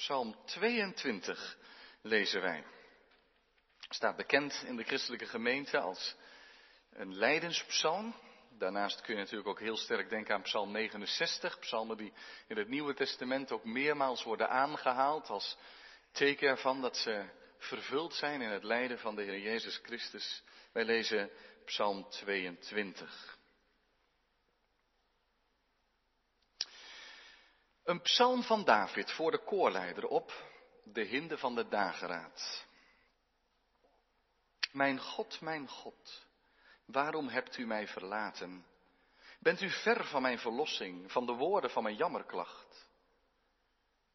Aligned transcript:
Psalm 0.00 0.34
22 0.44 1.56
lezen 2.02 2.40
wij. 2.40 2.64
Staat 3.88 4.16
bekend 4.16 4.62
in 4.66 4.76
de 4.76 4.84
christelijke 4.84 5.26
gemeente 5.26 5.78
als 5.78 6.16
een 6.90 7.14
leidenspsalm. 7.16 8.14
Daarnaast 8.58 9.00
kun 9.00 9.14
je 9.14 9.20
natuurlijk 9.20 9.48
ook 9.48 9.60
heel 9.60 9.76
sterk 9.76 10.08
denken 10.08 10.34
aan 10.34 10.42
Psalm 10.42 10.72
69, 10.72 11.58
psalmen 11.58 11.96
die 11.96 12.12
in 12.46 12.56
het 12.56 12.68
Nieuwe 12.68 12.94
Testament 12.94 13.52
ook 13.52 13.64
meermaals 13.64 14.22
worden 14.22 14.48
aangehaald 14.48 15.28
als 15.28 15.56
teken 16.12 16.48
ervan 16.48 16.80
dat 16.80 16.96
ze 16.96 17.28
vervuld 17.58 18.14
zijn 18.14 18.40
in 18.40 18.50
het 18.50 18.64
lijden 18.64 18.98
van 18.98 19.16
de 19.16 19.22
Heer 19.22 19.40
Jezus 19.40 19.80
Christus. 19.82 20.42
Wij 20.72 20.84
lezen 20.84 21.30
Psalm 21.64 22.08
22. 22.08 23.38
Een 27.90 28.02
psalm 28.02 28.42
van 28.42 28.64
David 28.64 29.12
voor 29.12 29.30
de 29.30 29.44
koorleider 29.44 30.06
op 30.06 30.32
de 30.84 31.02
hinde 31.02 31.38
van 31.38 31.54
de 31.54 31.68
dageraad. 31.68 32.66
Mijn 34.72 34.98
God, 34.98 35.40
mijn 35.40 35.68
God, 35.68 36.26
waarom 36.84 37.28
hebt 37.28 37.56
u 37.56 37.66
mij 37.66 37.86
verlaten? 37.88 38.66
Bent 39.38 39.60
u 39.60 39.70
ver 39.70 40.04
van 40.04 40.22
mijn 40.22 40.38
verlossing, 40.38 41.12
van 41.12 41.26
de 41.26 41.32
woorden 41.32 41.70
van 41.70 41.82
mijn 41.82 41.96
jammerklacht? 41.96 42.86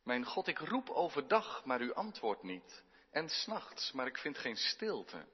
Mijn 0.03 0.25
God, 0.25 0.47
ik 0.47 0.59
roep 0.59 0.89
overdag, 0.89 1.65
maar 1.65 1.81
u 1.81 1.93
antwoordt 1.93 2.43
niet, 2.43 2.83
en 3.11 3.29
s'nachts, 3.29 3.91
maar 3.91 4.07
ik 4.07 4.17
vind 4.17 4.37
geen 4.37 4.57
stilte. 4.57 5.25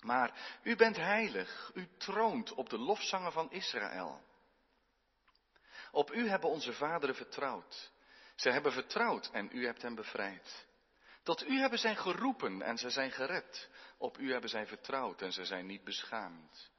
Maar 0.00 0.58
u 0.62 0.76
bent 0.76 0.96
heilig, 0.96 1.70
u 1.74 1.88
troont 1.96 2.52
op 2.52 2.68
de 2.68 2.78
lofzangen 2.78 3.32
van 3.32 3.50
Israël. 3.50 4.26
Op 5.90 6.12
u 6.12 6.28
hebben 6.28 6.50
onze 6.50 6.72
vaderen 6.72 7.14
vertrouwd. 7.14 7.92
Ze 8.36 8.50
hebben 8.50 8.72
vertrouwd 8.72 9.30
en 9.32 9.48
u 9.52 9.66
hebt 9.66 9.82
hen 9.82 9.94
bevrijd. 9.94 10.66
Tot 11.22 11.46
u 11.46 11.58
hebben 11.58 11.78
zij 11.78 11.96
geroepen 11.96 12.62
en 12.62 12.78
ze 12.78 12.90
zijn 12.90 13.10
gered. 13.10 13.68
Op 13.98 14.18
u 14.18 14.32
hebben 14.32 14.50
zij 14.50 14.66
vertrouwd 14.66 15.22
en 15.22 15.32
ze 15.32 15.44
zijn 15.44 15.66
niet 15.66 15.84
beschaamd. 15.84 16.70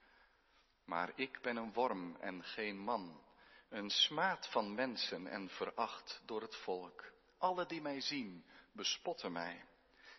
Maar 0.86 1.12
ik 1.16 1.42
ben 1.42 1.56
een 1.56 1.74
worm 1.74 2.16
en 2.20 2.44
geen 2.44 2.78
man, 2.78 3.22
een 3.70 3.90
smaad 3.90 4.48
van 4.48 4.76
mensen 4.76 5.28
en 5.28 5.50
veracht 5.50 6.22
door 6.26 6.42
het 6.42 6.56
volk. 6.56 7.12
Alle 7.38 7.66
die 7.66 7.82
mij 7.82 8.02
zien, 8.02 8.46
bespotten 8.74 9.32
mij. 9.32 9.66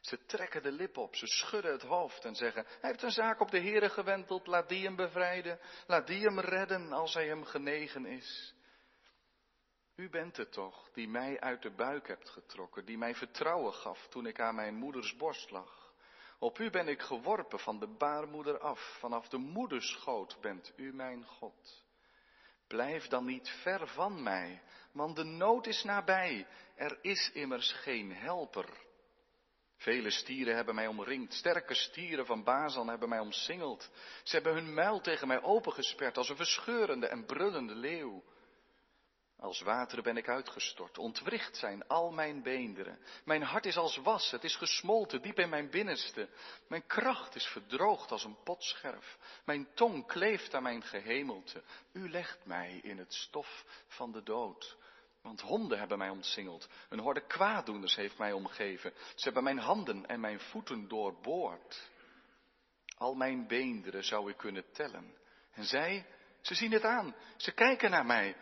Ze 0.00 0.24
trekken 0.26 0.62
de 0.62 0.72
lip 0.72 0.96
op, 0.96 1.16
ze 1.16 1.26
schudden 1.26 1.72
het 1.72 1.82
hoofd 1.82 2.24
en 2.24 2.34
zeggen, 2.34 2.64
hij 2.80 2.90
heeft 2.90 3.02
een 3.02 3.10
zaak 3.10 3.40
op 3.40 3.50
de 3.50 3.60
Heere 3.60 3.88
gewenteld, 3.88 4.46
laat 4.46 4.68
die 4.68 4.84
hem 4.84 4.96
bevrijden, 4.96 5.60
laat 5.86 6.06
die 6.06 6.22
hem 6.22 6.40
redden 6.40 6.92
als 6.92 7.14
hij 7.14 7.26
hem 7.26 7.44
genegen 7.44 8.06
is. 8.06 8.54
U 10.00 10.10
bent 10.10 10.36
het 10.36 10.52
toch 10.52 10.90
die 10.92 11.08
mij 11.08 11.40
uit 11.40 11.62
de 11.62 11.70
buik 11.70 12.08
hebt 12.08 12.28
getrokken, 12.28 12.84
die 12.84 12.98
mij 12.98 13.14
vertrouwen 13.14 13.72
gaf 13.72 14.06
toen 14.08 14.26
ik 14.26 14.40
aan 14.40 14.54
mijn 14.54 14.74
moeders 14.74 15.16
borst 15.16 15.50
lag. 15.50 15.92
Op 16.38 16.58
u 16.58 16.70
ben 16.70 16.88
ik 16.88 17.00
geworpen 17.00 17.58
van 17.58 17.78
de 17.78 17.86
baarmoeder 17.86 18.58
af, 18.58 18.96
vanaf 18.98 19.28
de 19.28 19.36
moederschoot 19.36 20.38
bent 20.40 20.72
u 20.76 20.94
mijn 20.94 21.24
God. 21.24 21.84
Blijf 22.66 23.06
dan 23.06 23.24
niet 23.24 23.48
ver 23.48 23.88
van 23.88 24.22
mij, 24.22 24.62
want 24.92 25.16
de 25.16 25.24
nood 25.24 25.66
is 25.66 25.82
nabij, 25.82 26.46
er 26.74 26.98
is 27.02 27.30
immers 27.32 27.72
geen 27.72 28.12
helper. 28.12 28.68
Vele 29.76 30.10
stieren 30.10 30.54
hebben 30.54 30.74
mij 30.74 30.86
omringd, 30.86 31.32
sterke 31.32 31.74
stieren 31.74 32.26
van 32.26 32.44
Bazan 32.44 32.88
hebben 32.88 33.08
mij 33.08 33.18
omsingeld. 33.18 33.90
Ze 34.22 34.34
hebben 34.34 34.54
hun 34.54 34.74
muil 34.74 35.00
tegen 35.00 35.28
mij 35.28 35.42
opengesperd 35.42 36.16
als 36.16 36.28
een 36.28 36.36
verscheurende 36.36 37.06
en 37.06 37.26
brullende 37.26 37.74
leeuw. 37.74 38.22
Als 39.40 39.60
water 39.60 40.02
ben 40.02 40.16
ik 40.16 40.28
uitgestort, 40.28 40.98
ontwricht 40.98 41.56
zijn 41.56 41.86
al 41.86 42.10
mijn 42.10 42.42
beenderen. 42.42 42.98
Mijn 43.24 43.42
hart 43.42 43.66
is 43.66 43.76
als 43.76 43.96
was, 43.96 44.30
het 44.30 44.44
is 44.44 44.56
gesmolten 44.56 45.22
diep 45.22 45.38
in 45.38 45.48
mijn 45.48 45.70
binnenste. 45.70 46.28
Mijn 46.68 46.86
kracht 46.86 47.34
is 47.34 47.46
verdroogd 47.46 48.10
als 48.10 48.24
een 48.24 48.42
potscherf. 48.44 49.18
Mijn 49.44 49.68
tong 49.74 50.06
kleeft 50.06 50.54
aan 50.54 50.62
mijn 50.62 50.82
gehemelte. 50.82 51.62
U 51.92 52.10
legt 52.10 52.46
mij 52.46 52.80
in 52.82 52.98
het 52.98 53.14
stof 53.14 53.64
van 53.86 54.12
de 54.12 54.22
dood. 54.22 54.76
Want 55.22 55.40
honden 55.40 55.78
hebben 55.78 55.98
mij 55.98 56.10
omsingeld. 56.10 56.68
Een 56.88 57.00
horde 57.00 57.26
kwaaddoeners 57.26 57.96
heeft 57.96 58.18
mij 58.18 58.32
omgeven. 58.32 58.92
Ze 59.14 59.24
hebben 59.24 59.44
mijn 59.44 59.58
handen 59.58 60.06
en 60.06 60.20
mijn 60.20 60.40
voeten 60.40 60.88
doorboord. 60.88 61.90
Al 62.96 63.14
mijn 63.14 63.46
beenderen 63.46 64.04
zou 64.04 64.30
ik 64.30 64.36
kunnen 64.36 64.72
tellen. 64.72 65.14
En 65.52 65.64
zij, 65.64 66.06
ze 66.40 66.54
zien 66.54 66.72
het 66.72 66.84
aan. 66.84 67.14
Ze 67.36 67.52
kijken 67.52 67.90
naar 67.90 68.06
mij. 68.06 68.36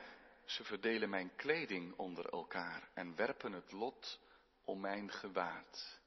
Ze 0.49 0.65
verdelen 0.65 1.11
mijn 1.11 1.35
kleding 1.37 1.97
onder 1.97 2.29
elkaar 2.29 2.91
en 2.95 3.17
werpen 3.17 3.53
het 3.53 3.73
lot 3.73 4.21
om 4.65 4.81
mijn 4.81 5.13
gewaad. 5.13 6.01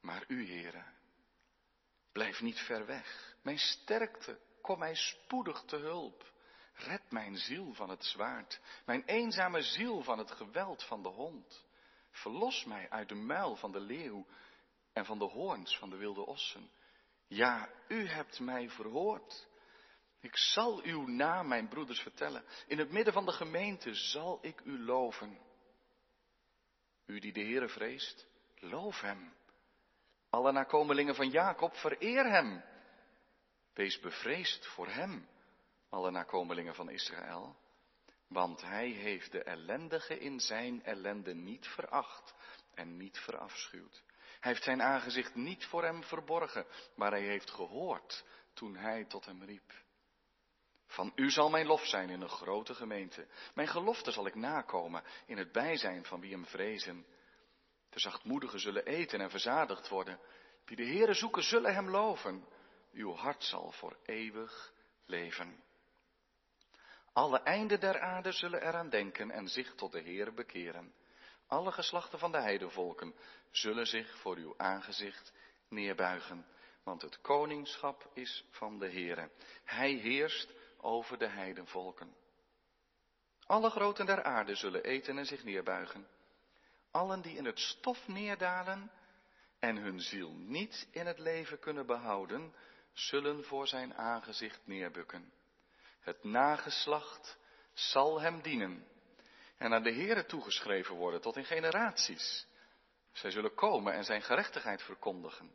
Maar 0.00 0.24
u, 0.28 0.44
heren, 0.46 0.94
blijf 2.12 2.40
niet 2.40 2.58
ver 2.58 2.86
weg. 2.86 3.36
Mijn 3.42 3.58
sterkte, 3.58 4.40
kom 4.60 4.78
mij 4.78 4.94
spoedig 4.94 5.62
te 5.62 5.76
hulp. 5.76 6.32
Red 6.74 7.10
mijn 7.10 7.36
ziel 7.36 7.74
van 7.74 7.88
het 7.88 8.04
zwaard, 8.04 8.60
mijn 8.86 9.04
eenzame 9.04 9.62
ziel 9.62 10.02
van 10.02 10.18
het 10.18 10.30
geweld 10.30 10.84
van 10.84 11.02
de 11.02 11.08
hond. 11.08 11.64
Verlos 12.10 12.64
mij 12.64 12.90
uit 12.90 13.08
de 13.08 13.14
muil 13.14 13.56
van 13.56 13.72
de 13.72 13.80
leeuw 13.80 14.26
en 14.92 15.04
van 15.04 15.18
de 15.18 15.28
hoorns 15.28 15.78
van 15.78 15.90
de 15.90 15.96
wilde 15.96 16.26
ossen. 16.26 16.70
Ja, 17.26 17.68
u 17.88 18.08
hebt 18.08 18.40
mij 18.40 18.70
verhoord. 18.70 19.48
Ik 20.24 20.36
zal 20.36 20.82
uw 20.82 21.06
naam, 21.06 21.48
mijn 21.48 21.68
broeders, 21.68 22.00
vertellen. 22.00 22.44
In 22.66 22.78
het 22.78 22.90
midden 22.90 23.12
van 23.12 23.24
de 23.24 23.32
gemeente 23.32 23.94
zal 23.94 24.38
ik 24.42 24.60
u 24.60 24.84
loven. 24.84 25.38
U 27.06 27.18
die 27.18 27.32
de 27.32 27.40
Heere 27.40 27.68
vreest, 27.68 28.26
loof 28.54 29.00
hem. 29.00 29.32
Alle 30.30 30.52
nakomelingen 30.52 31.14
van 31.14 31.30
Jacob, 31.30 31.74
vereer 31.74 32.30
hem. 32.30 32.64
Wees 33.72 34.00
bevreesd 34.00 34.66
voor 34.66 34.88
hem, 34.88 35.28
alle 35.88 36.10
nakomelingen 36.10 36.74
van 36.74 36.90
Israël. 36.90 37.56
Want 38.28 38.60
hij 38.60 38.88
heeft 38.88 39.32
de 39.32 39.42
ellendige 39.42 40.18
in 40.18 40.40
zijn 40.40 40.84
ellende 40.84 41.34
niet 41.34 41.66
veracht 41.66 42.34
en 42.74 42.96
niet 42.96 43.18
verafschuwd. 43.18 44.02
Hij 44.40 44.52
heeft 44.52 44.64
zijn 44.64 44.82
aangezicht 44.82 45.34
niet 45.34 45.64
voor 45.64 45.82
hem 45.82 46.02
verborgen, 46.02 46.66
maar 46.94 47.10
hij 47.10 47.24
heeft 47.24 47.50
gehoord 47.50 48.24
toen 48.52 48.76
hij 48.76 49.04
tot 49.04 49.24
hem 49.24 49.42
riep. 49.42 49.83
Van 50.86 51.12
u 51.14 51.30
zal 51.30 51.50
mijn 51.50 51.66
lof 51.66 51.86
zijn 51.86 52.10
in 52.10 52.20
een 52.20 52.28
grote 52.28 52.74
gemeente. 52.74 53.26
Mijn 53.54 53.68
gelofte 53.68 54.10
zal 54.10 54.26
ik 54.26 54.34
nakomen 54.34 55.04
in 55.26 55.38
het 55.38 55.52
bijzijn 55.52 56.04
van 56.04 56.20
wie 56.20 56.32
hem 56.32 56.46
vrezen. 56.46 57.06
De 57.90 58.00
zachtmoedigen 58.00 58.60
zullen 58.60 58.84
eten 58.84 59.20
en 59.20 59.30
verzadigd 59.30 59.88
worden. 59.88 60.20
Wie 60.64 60.76
de 60.76 60.86
Heere 60.86 61.14
zoeken, 61.14 61.42
zullen 61.42 61.74
hem 61.74 61.90
loven. 61.90 62.48
Uw 62.92 63.14
hart 63.14 63.44
zal 63.44 63.72
voor 63.72 63.96
eeuwig 64.04 64.72
leven. 65.06 65.62
Alle 67.12 67.38
einden 67.38 67.80
der 67.80 68.00
aarde 68.00 68.32
zullen 68.32 68.62
eraan 68.62 68.90
denken 68.90 69.30
en 69.30 69.48
zich 69.48 69.74
tot 69.74 69.92
de 69.92 70.00
Heere 70.00 70.32
bekeren. 70.32 70.94
Alle 71.46 71.72
geslachten 71.72 72.18
van 72.18 72.32
de 72.32 72.40
heidevolken 72.40 73.14
zullen 73.50 73.86
zich 73.86 74.18
voor 74.18 74.36
uw 74.36 74.54
aangezicht 74.56 75.32
neerbuigen. 75.68 76.46
Want 76.84 77.02
het 77.02 77.20
koningschap 77.20 78.10
is 78.14 78.44
van 78.50 78.78
de 78.78 78.90
Heere. 78.90 79.30
Hij 79.64 79.92
heerst 79.92 80.52
over 80.84 81.18
de 81.18 81.28
heidenvolken. 81.28 82.14
Alle 83.46 83.70
groten 83.70 84.06
der 84.06 84.22
aarde 84.22 84.54
zullen 84.54 84.82
eten 84.84 85.18
en 85.18 85.26
zich 85.26 85.44
neerbuigen. 85.44 86.08
Allen 86.90 87.20
die 87.20 87.36
in 87.36 87.44
het 87.44 87.58
stof 87.58 88.08
neerdalen 88.08 88.90
en 89.58 89.76
hun 89.76 90.00
ziel 90.00 90.30
niet 90.30 90.88
in 90.90 91.06
het 91.06 91.18
leven 91.18 91.58
kunnen 91.58 91.86
behouden, 91.86 92.54
zullen 92.92 93.44
voor 93.44 93.66
zijn 93.66 93.94
aangezicht 93.94 94.66
neerbukken. 94.66 95.32
Het 96.00 96.24
nageslacht 96.24 97.38
zal 97.72 98.20
hem 98.20 98.42
dienen 98.42 98.86
en 99.56 99.72
aan 99.72 99.82
de 99.82 99.92
Heere 99.92 100.26
toegeschreven 100.26 100.94
worden 100.94 101.20
tot 101.20 101.36
in 101.36 101.44
generaties. 101.44 102.46
Zij 103.12 103.30
zullen 103.30 103.54
komen 103.54 103.92
en 103.92 104.04
zijn 104.04 104.22
gerechtigheid 104.22 104.82
verkondigen 104.82 105.54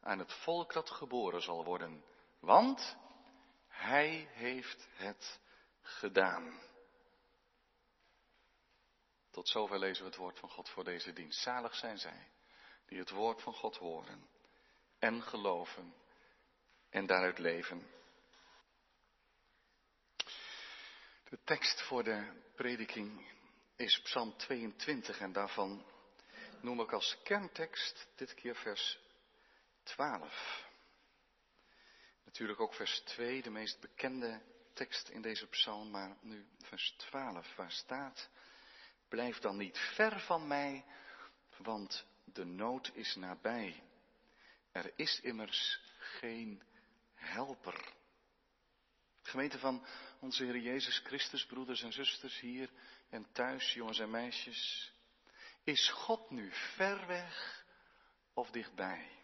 aan 0.00 0.18
het 0.18 0.32
volk 0.32 0.72
dat 0.72 0.90
geboren 0.90 1.42
zal 1.42 1.64
worden. 1.64 2.04
Want 2.40 2.96
hij 3.78 4.28
heeft 4.32 4.88
het 4.94 5.40
gedaan. 5.80 6.60
Tot 9.30 9.48
zover 9.48 9.78
lezen 9.78 10.02
we 10.02 10.10
het 10.10 10.18
woord 10.18 10.38
van 10.38 10.48
God 10.48 10.68
voor 10.68 10.84
deze 10.84 11.12
dienst. 11.12 11.40
Zalig 11.40 11.74
zijn 11.74 11.98
zij 11.98 12.30
die 12.86 12.98
het 12.98 13.10
woord 13.10 13.42
van 13.42 13.54
God 13.54 13.76
horen 13.76 14.28
en 14.98 15.22
geloven 15.22 15.94
en 16.90 17.06
daaruit 17.06 17.38
leven. 17.38 17.90
De 21.28 21.38
tekst 21.44 21.82
voor 21.82 22.04
de 22.04 22.42
prediking 22.54 23.32
is 23.76 24.00
Psalm 24.00 24.36
22 24.36 25.18
en 25.18 25.32
daarvan 25.32 25.86
noem 26.60 26.80
ik 26.80 26.92
als 26.92 27.18
kerntekst 27.22 28.08
dit 28.14 28.34
keer 28.34 28.56
vers 28.56 28.98
12. 29.82 30.67
Natuurlijk 32.28 32.60
ook 32.60 32.74
vers 32.74 33.00
2, 33.00 33.42
de 33.42 33.50
meest 33.50 33.80
bekende 33.80 34.42
tekst 34.72 35.08
in 35.08 35.22
deze 35.22 35.46
psalm, 35.46 35.90
maar 35.90 36.16
nu 36.20 36.46
vers 36.62 36.94
12, 36.96 37.56
waar 37.56 37.70
staat, 37.70 38.28
Blijf 39.08 39.38
dan 39.38 39.56
niet 39.56 39.78
ver 39.78 40.20
van 40.20 40.46
mij, 40.46 40.84
want 41.56 42.06
de 42.24 42.44
nood 42.44 42.90
is 42.94 43.14
nabij. 43.14 43.82
Er 44.72 44.92
is 44.96 45.20
immers 45.20 45.80
geen 45.98 46.62
helper. 47.14 47.92
Gemeente 49.22 49.58
van 49.58 49.86
onze 50.20 50.44
Heer 50.44 50.58
Jezus 50.58 50.98
Christus, 50.98 51.46
broeders 51.46 51.82
en 51.82 51.92
zusters 51.92 52.40
hier 52.40 52.70
en 53.10 53.32
thuis, 53.32 53.72
jongens 53.72 53.98
en 53.98 54.10
meisjes. 54.10 54.92
Is 55.64 55.90
God 55.90 56.30
nu 56.30 56.52
ver 56.52 57.06
weg 57.06 57.64
of 58.34 58.50
dichtbij? 58.50 59.17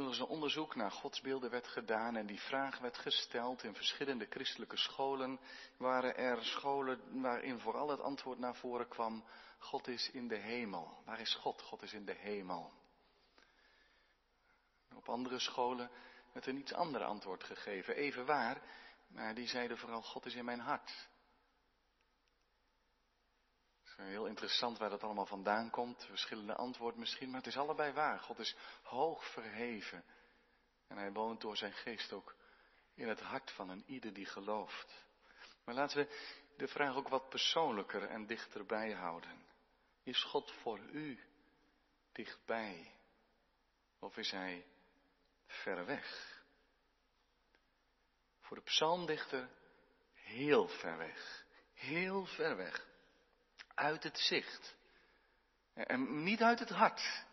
Toen 0.00 0.12
er 0.12 0.20
een 0.20 0.26
onderzoek 0.26 0.74
naar 0.74 0.90
godsbeelden 0.90 1.50
werd 1.50 1.66
gedaan 1.68 2.16
en 2.16 2.26
die 2.26 2.40
vraag 2.40 2.78
werd 2.78 2.98
gesteld 2.98 3.62
in 3.62 3.74
verschillende 3.74 4.26
christelijke 4.30 4.76
scholen, 4.76 5.40
waren 5.76 6.16
er 6.16 6.44
scholen 6.44 7.22
waarin 7.22 7.58
vooral 7.58 7.88
het 7.88 8.00
antwoord 8.00 8.38
naar 8.38 8.54
voren 8.54 8.88
kwam, 8.88 9.24
God 9.58 9.88
is 9.88 10.10
in 10.10 10.28
de 10.28 10.36
hemel. 10.36 11.02
Waar 11.04 11.20
is 11.20 11.34
God? 11.34 11.62
God 11.62 11.82
is 11.82 11.92
in 11.92 12.04
de 12.04 12.14
hemel. 12.14 12.72
Op 14.94 15.08
andere 15.08 15.38
scholen 15.38 15.90
werd 16.32 16.46
een 16.46 16.58
iets 16.58 16.72
ander 16.72 17.04
antwoord 17.04 17.44
gegeven, 17.44 17.94
even 17.94 18.26
waar, 18.26 18.62
maar 19.08 19.34
die 19.34 19.48
zeiden 19.48 19.78
vooral 19.78 20.02
God 20.02 20.26
is 20.26 20.34
in 20.34 20.44
mijn 20.44 20.60
hart. 20.60 21.08
Heel 24.00 24.26
interessant 24.26 24.78
waar 24.78 24.90
dat 24.90 25.02
allemaal 25.02 25.26
vandaan 25.26 25.70
komt. 25.70 26.04
Verschillende 26.04 26.54
antwoorden 26.54 27.00
misschien, 27.00 27.28
maar 27.28 27.38
het 27.38 27.48
is 27.48 27.56
allebei 27.56 27.92
waar. 27.92 28.18
God 28.18 28.38
is 28.38 28.56
hoog 28.82 29.32
verheven. 29.32 30.04
En 30.86 30.96
hij 30.96 31.12
woont 31.12 31.40
door 31.40 31.56
zijn 31.56 31.72
geest 31.72 32.12
ook 32.12 32.34
in 32.94 33.08
het 33.08 33.20
hart 33.20 33.50
van 33.50 33.68
een 33.68 33.84
ieder 33.86 34.12
die 34.12 34.26
gelooft. 34.26 35.04
Maar 35.64 35.74
laten 35.74 35.96
we 35.96 36.38
de 36.56 36.68
vraag 36.68 36.96
ook 36.96 37.08
wat 37.08 37.28
persoonlijker 37.28 38.08
en 38.08 38.26
dichterbij 38.26 38.92
houden. 38.92 39.46
Is 40.02 40.22
God 40.22 40.52
voor 40.52 40.78
u 40.78 41.20
dichtbij? 42.12 42.94
Of 43.98 44.16
is 44.16 44.30
hij 44.30 44.66
ver 45.46 45.86
weg? 45.86 46.38
Voor 48.40 48.56
de 48.56 48.62
psalmdichter 48.62 49.50
heel 50.12 50.68
ver 50.68 50.96
weg. 50.96 51.44
Heel 51.72 52.26
ver 52.26 52.56
weg 52.56 52.89
uit 53.80 54.02
het 54.02 54.18
zicht. 54.18 54.76
En 55.74 56.22
niet 56.22 56.42
uit 56.42 56.58
het 56.58 56.70
hart. 56.70 57.24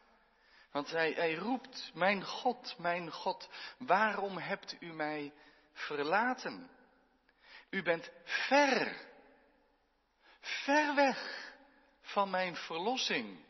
Want 0.71 0.91
hij, 0.91 1.11
hij 1.11 1.35
roept, 1.35 1.91
mijn 1.93 2.23
God, 2.23 2.75
mijn 2.77 3.11
God, 3.11 3.49
waarom 3.77 4.37
hebt 4.37 4.75
u 4.79 4.93
mij 4.93 5.33
verlaten? 5.73 6.69
U 7.69 7.83
bent 7.83 8.11
ver, 8.23 8.95
ver 10.41 10.95
weg 10.95 11.51
van 12.01 12.29
mijn 12.29 12.55
verlossing. 12.55 13.45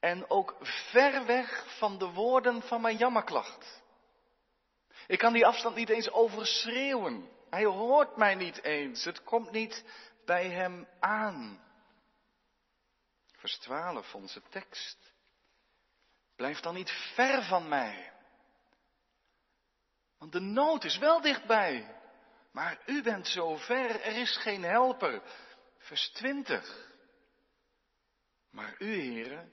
En 0.00 0.30
ook 0.30 0.56
ver 0.62 1.26
weg 1.26 1.78
van 1.78 1.98
de 1.98 2.06
woorden 2.06 2.62
van 2.62 2.80
mijn 2.80 2.96
jammerklacht. 2.96 3.82
Ik 5.06 5.18
kan 5.18 5.32
die 5.32 5.46
afstand 5.46 5.76
niet 5.76 5.88
eens 5.88 6.10
overschreeuwen. 6.10 7.28
Hij 7.50 7.64
hoort 7.64 8.16
mij 8.16 8.34
niet 8.34 8.62
eens. 8.62 9.04
Het 9.04 9.22
komt 9.22 9.50
niet 9.50 9.84
bij 10.24 10.50
hem 10.50 10.88
aan. 11.00 11.64
Vers 13.36 13.58
12, 13.58 14.14
onze 14.14 14.42
tekst. 14.48 15.12
Blijf 16.36 16.60
dan 16.60 16.74
niet 16.74 16.90
ver 17.14 17.42
van 17.42 17.68
mij. 17.68 18.12
Want 20.18 20.32
de 20.32 20.40
nood 20.40 20.84
is 20.84 20.98
wel 20.98 21.20
dichtbij. 21.20 21.94
Maar 22.52 22.82
u 22.86 23.02
bent 23.02 23.26
zo 23.26 23.56
ver, 23.56 24.00
er 24.00 24.16
is 24.16 24.36
geen 24.36 24.62
helper. 24.62 25.22
Vers 25.78 26.08
20. 26.08 26.88
Maar 28.50 28.74
u, 28.78 28.94
heren, 28.94 29.52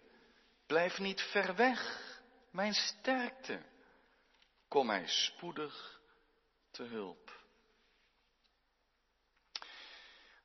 blijf 0.65 0.99
niet 0.99 1.21
ver 1.21 1.55
weg. 1.55 2.01
Mijn 2.51 2.73
sterkte. 2.73 3.61
Kom 4.67 4.85
mij 4.85 5.07
spoedig 5.07 6.01
te 6.71 6.83
hulp. 6.83 7.26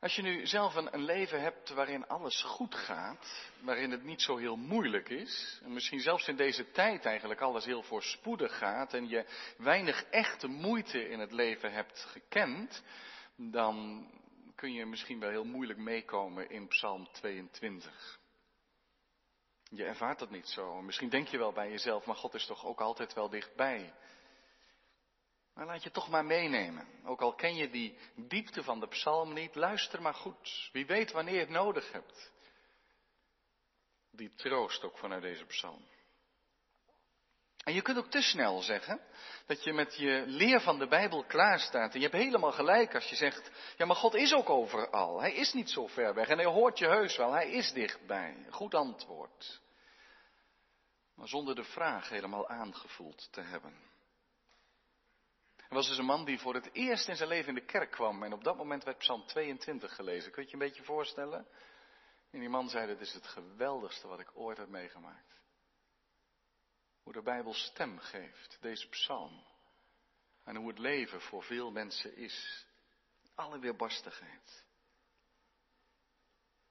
Als 0.02 0.14
je 0.14 0.22
nu 0.22 0.46
zelf 0.46 0.74
een, 0.74 1.04
leven 1.04 1.40
hebt 1.40 1.70
waarin 1.70 2.06
alles 2.06 2.42
goed 2.42 2.74
gaat, 2.74 3.50
waarin 3.60 3.90
het 3.90 4.02
niet 4.02 4.22
zo 4.22 4.36
heel 4.36 4.56
moeilijk 4.56 5.08
is, 5.08 5.60
en 5.64 5.72
misschien 5.72 6.00
zelfs 6.00 6.28
in 6.28 6.36
deze 6.36 6.70
tijd 6.70 7.04
eigenlijk 7.04 7.40
alles 7.40 7.64
heel 7.64 7.82
voorspoedig 7.82 8.58
gaat 8.58 8.94
en 8.94 9.08
je 9.08 9.26
weinig 9.56 10.04
echte 10.04 10.46
moeite 10.46 11.08
in 11.08 11.18
het 11.18 11.32
leven 11.32 11.72
hebt 11.72 12.04
gekend, 12.04 12.82
dan 13.36 14.06
kun 14.54 14.72
je 14.72 14.86
misschien 14.86 15.20
wel 15.20 15.30
heel 15.30 15.44
moeilijk 15.44 15.78
meekomen 15.78 16.50
in 16.50 16.68
Psalm 16.68 17.08
22. 17.12 18.18
Je 19.62 19.84
ervaart 19.84 20.18
dat 20.18 20.30
niet 20.30 20.48
zo. 20.48 20.82
Misschien 20.82 21.08
denk 21.08 21.28
je 21.28 21.38
wel 21.38 21.52
bij 21.52 21.70
jezelf, 21.70 22.06
maar 22.06 22.16
God 22.16 22.34
is 22.34 22.46
toch 22.46 22.64
ook 22.64 22.80
altijd 22.80 23.14
wel 23.14 23.28
dichtbij. 23.28 23.92
Maar 25.54 25.66
laat 25.66 25.82
je 25.82 25.90
toch 25.90 26.08
maar 26.08 26.24
meenemen. 26.24 26.88
Ook 27.04 27.20
al 27.20 27.34
ken 27.34 27.54
je 27.54 27.70
die 27.70 27.98
diepte 28.14 28.62
van 28.62 28.80
de 28.80 28.88
psalm 28.88 29.32
niet, 29.32 29.54
luister 29.54 30.02
maar 30.02 30.14
goed. 30.14 30.68
Wie 30.72 30.86
weet 30.86 31.12
wanneer 31.12 31.34
je 31.34 31.40
het 31.40 31.48
nodig 31.48 31.92
hebt. 31.92 32.32
Die 34.10 34.34
troost 34.34 34.84
ook 34.84 34.98
vanuit 34.98 35.22
deze 35.22 35.44
psalm. 35.44 35.90
En 37.64 37.74
je 37.74 37.82
kunt 37.82 37.98
ook 37.98 38.10
te 38.10 38.22
snel 38.22 38.62
zeggen 38.62 39.00
dat 39.46 39.64
je 39.64 39.72
met 39.72 39.96
je 39.96 40.24
leer 40.26 40.60
van 40.60 40.78
de 40.78 40.88
Bijbel 40.88 41.24
klaar 41.24 41.58
staat. 41.58 41.94
En 41.94 42.00
je 42.00 42.06
hebt 42.06 42.22
helemaal 42.22 42.52
gelijk 42.52 42.94
als 42.94 43.08
je 43.08 43.16
zegt, 43.16 43.50
ja 43.76 43.86
maar 43.86 43.96
God 43.96 44.14
is 44.14 44.34
ook 44.34 44.50
overal. 44.50 45.20
Hij 45.20 45.32
is 45.32 45.52
niet 45.52 45.70
zo 45.70 45.86
ver 45.86 46.14
weg 46.14 46.28
en 46.28 46.38
hij 46.38 46.46
hoort 46.46 46.78
je 46.78 46.86
heus 46.86 47.16
wel. 47.16 47.32
Hij 47.32 47.50
is 47.50 47.72
dichtbij. 47.72 48.46
Goed 48.50 48.74
antwoord. 48.74 49.60
Maar 51.14 51.28
zonder 51.28 51.54
de 51.54 51.64
vraag 51.64 52.08
helemaal 52.08 52.48
aangevoeld 52.48 53.28
te 53.32 53.40
hebben. 53.40 53.91
Er 55.72 55.78
was 55.78 55.88
dus 55.88 55.98
een 55.98 56.04
man 56.04 56.24
die 56.24 56.38
voor 56.38 56.54
het 56.54 56.70
eerst 56.72 57.08
in 57.08 57.16
zijn 57.16 57.28
leven 57.28 57.48
in 57.48 57.54
de 57.54 57.64
kerk 57.64 57.90
kwam. 57.90 58.22
En 58.22 58.32
op 58.32 58.44
dat 58.44 58.56
moment 58.56 58.84
werd 58.84 58.98
Psalm 58.98 59.26
22 59.26 59.94
gelezen. 59.94 60.32
Kun 60.32 60.42
je 60.42 60.48
je 60.48 60.54
een 60.54 60.68
beetje 60.68 60.82
voorstellen? 60.82 61.46
En 62.30 62.40
die 62.40 62.48
man 62.48 62.68
zei, 62.68 62.86
dit 62.86 63.00
is 63.00 63.12
het 63.12 63.26
geweldigste 63.26 64.06
wat 64.06 64.20
ik 64.20 64.30
ooit 64.34 64.58
heb 64.58 64.68
meegemaakt. 64.68 65.40
Hoe 67.02 67.12
de 67.12 67.22
Bijbel 67.22 67.54
stem 67.54 67.98
geeft, 67.98 68.58
deze 68.60 68.88
psalm. 68.88 69.44
En 70.44 70.56
hoe 70.56 70.68
het 70.68 70.78
leven 70.78 71.20
voor 71.20 71.42
veel 71.42 71.70
mensen 71.70 72.16
is. 72.16 72.66
Alle 73.34 73.58
weerbarstigheid. 73.58 74.64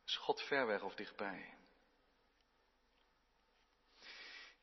Is 0.05 0.17
God 0.17 0.41
ver 0.41 0.67
weg 0.67 0.81
of 0.81 0.95
dichtbij? 0.95 1.53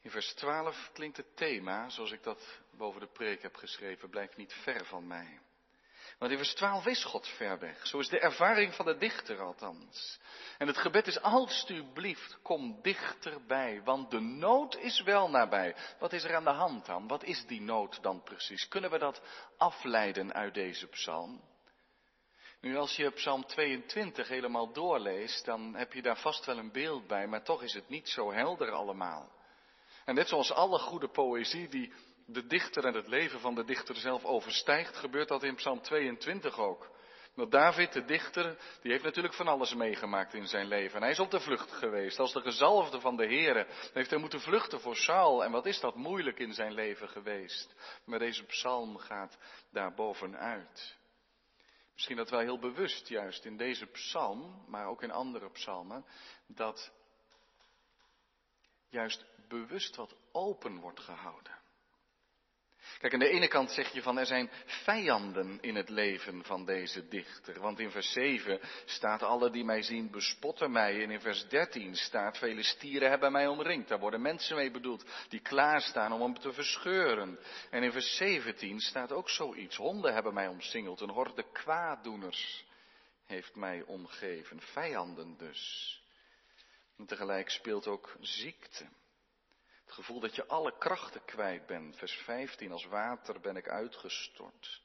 In 0.00 0.10
vers 0.10 0.34
12 0.34 0.90
klinkt 0.92 1.16
het 1.16 1.36
thema, 1.36 1.88
zoals 1.88 2.12
ik 2.12 2.22
dat 2.22 2.60
boven 2.78 3.00
de 3.00 3.12
preek 3.12 3.42
heb 3.42 3.54
geschreven, 3.54 4.11
blijf 4.11 4.37
niet 4.37 4.52
ver 4.52 4.85
van 4.85 5.06
mij. 5.06 5.40
Want 6.18 6.30
in 6.30 6.37
vers 6.37 6.54
12 6.54 6.87
is 6.87 7.04
God 7.04 7.28
ver 7.28 7.58
weg. 7.58 7.87
Zo 7.87 7.99
is 7.99 8.08
de 8.08 8.20
ervaring 8.20 8.75
van 8.75 8.85
de 8.85 8.97
dichter 8.97 9.40
althans. 9.40 10.20
En 10.58 10.66
het 10.66 10.78
gebed 10.78 11.06
is 11.06 11.20
alstublieft, 11.20 12.38
kom 12.42 12.82
dichterbij, 12.82 13.82
want 13.85 14.11
de 14.11 14.20
nood 14.20 14.76
is 14.76 15.02
wel 15.02 15.30
nabij. 15.30 15.75
Wat 15.99 16.12
is 16.12 16.25
er 16.25 16.35
aan 16.35 16.44
de 16.44 16.50
hand 16.50 16.87
dan? 16.87 17.06
Wat 17.06 17.25
is 17.25 17.47
die 17.47 17.61
nood 17.61 18.02
dan 18.02 18.23
precies? 18.23 18.68
Kunnen 18.68 18.90
we 18.90 18.99
dat 18.99 19.23
afleiden 19.56 20.32
uit 20.32 20.54
deze 20.54 20.87
psalm? 20.87 21.40
Nu, 22.61 22.76
als 22.76 22.97
je 22.97 23.11
psalm 23.11 23.47
22 23.47 24.28
helemaal 24.28 24.73
doorleest, 24.73 25.44
dan 25.44 25.75
heb 25.75 25.92
je 25.92 26.02
daar 26.02 26.18
vast 26.18 26.44
wel 26.44 26.58
een 26.58 26.73
beeld 26.73 27.06
bij, 27.06 27.26
maar 27.26 27.42
toch 27.42 27.62
is 27.62 27.75
het 27.75 27.88
niet 27.88 28.08
zo 28.08 28.32
helder 28.32 28.70
allemaal. 28.70 29.37
En 30.04 30.14
net 30.14 30.28
zoals 30.28 30.52
alle 30.52 30.78
goede 30.78 31.08
poëzie 31.08 31.68
die 31.68 31.92
de 32.30 32.47
dichter 32.47 32.85
en 32.85 32.94
het 32.94 33.08
leven 33.08 33.40
van 33.40 33.54
de 33.54 33.64
dichter 33.64 33.97
zelf 33.97 34.25
overstijgt, 34.25 34.97
gebeurt 34.97 35.28
dat 35.28 35.42
in 35.42 35.54
Psalm 35.54 35.80
22 35.80 36.58
ook. 36.58 36.90
Want 37.35 37.50
David, 37.50 37.92
de 37.92 38.04
dichter, 38.04 38.58
die 38.82 38.90
heeft 38.92 39.04
natuurlijk 39.04 39.35
van 39.35 39.49
alles 39.49 39.75
meegemaakt 39.75 40.35
in 40.35 40.47
zijn 40.47 40.66
leven. 40.66 40.97
En 40.97 41.02
hij 41.02 41.11
is 41.11 41.18
op 41.18 41.30
de 41.30 41.40
vlucht 41.40 41.73
geweest. 41.73 42.18
Als 42.18 42.32
de 42.32 42.40
gezalfde 42.40 43.00
van 43.00 43.16
de 43.16 43.26
Heere 43.26 43.66
heeft 43.92 44.11
hij 44.11 44.18
moeten 44.18 44.40
vluchten 44.40 44.80
voor 44.80 44.97
Saul. 44.97 45.44
En 45.44 45.50
wat 45.50 45.66
is 45.66 45.80
dat 45.80 45.94
moeilijk 45.94 46.38
in 46.38 46.52
zijn 46.52 46.73
leven 46.73 47.08
geweest. 47.08 47.75
Maar 48.04 48.18
deze 48.18 48.44
psalm 48.44 48.97
gaat 48.97 49.38
daar 49.70 49.94
bovenuit. 49.94 50.97
Misschien 51.94 52.16
dat 52.16 52.30
wel 52.30 52.40
heel 52.40 52.58
bewust 52.58 53.08
juist 53.08 53.44
in 53.44 53.56
deze 53.56 53.87
psalm, 53.87 54.64
maar 54.66 54.87
ook 54.87 55.02
in 55.02 55.11
andere 55.11 55.50
psalmen, 55.50 56.04
dat 56.47 56.92
juist 58.88 59.25
bewust 59.49 59.97
wat 59.97 60.14
open 60.32 60.80
wordt 60.80 61.00
gehouden. 61.00 61.66
Kijk, 62.98 63.12
aan 63.12 63.18
de 63.18 63.28
ene 63.28 63.48
kant 63.48 63.70
zeg 63.70 63.92
je 63.92 64.02
van 64.02 64.18
er 64.18 64.26
zijn 64.26 64.50
vijanden 64.64 65.58
in 65.60 65.74
het 65.74 65.88
leven 65.88 66.44
van 66.44 66.64
deze 66.64 67.08
dichter. 67.08 67.60
Want 67.60 67.78
in 67.78 67.90
vers 67.90 68.12
7 68.12 68.60
staat 68.84 69.22
alle 69.22 69.50
die 69.50 69.64
mij 69.64 69.82
zien 69.82 70.10
bespotten 70.10 70.72
mij. 70.72 71.02
En 71.02 71.10
in 71.10 71.20
vers 71.20 71.48
13 71.48 71.94
staat 71.94 72.38
vele 72.38 72.62
stieren 72.62 73.08
hebben 73.10 73.32
mij 73.32 73.46
omringd. 73.46 73.88
Daar 73.88 73.98
worden 73.98 74.22
mensen 74.22 74.56
mee 74.56 74.70
bedoeld 74.70 75.04
die 75.28 75.40
klaarstaan 75.40 76.12
om 76.12 76.20
hem 76.20 76.38
te 76.38 76.52
verscheuren. 76.52 77.38
En 77.70 77.82
in 77.82 77.92
vers 77.92 78.16
17 78.16 78.80
staat 78.80 79.12
ook 79.12 79.30
zoiets. 79.30 79.76
Honden 79.76 80.14
hebben 80.14 80.34
mij 80.34 80.48
omsingeld, 80.48 81.00
een 81.00 81.10
horde 81.10 81.44
kwaaddoeners 81.52 82.64
heeft 83.26 83.54
mij 83.54 83.82
omgeven, 83.82 84.60
vijanden 84.60 85.36
dus. 85.36 85.94
En 86.96 87.06
tegelijk 87.06 87.50
speelt 87.50 87.86
ook 87.86 88.16
ziekte. 88.20 88.88
Het 89.88 89.97
gevoel 89.97 90.21
dat 90.21 90.35
je 90.35 90.47
alle 90.47 90.78
krachten 90.78 91.25
kwijt 91.25 91.66
bent. 91.66 91.97
Vers 91.97 92.12
15, 92.12 92.73
als 92.73 92.85
water 92.85 93.40
ben 93.40 93.57
ik 93.57 93.68
uitgestort. 93.68 94.83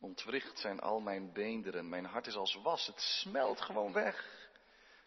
Ontwricht 0.00 0.58
zijn 0.58 0.80
al 0.80 1.00
mijn 1.00 1.32
beenderen, 1.32 1.88
mijn 1.88 2.04
hart 2.04 2.26
is 2.26 2.34
als 2.34 2.54
was, 2.62 2.86
het 2.86 3.00
smelt 3.00 3.60
gewoon 3.60 3.92
weg. 3.92 4.48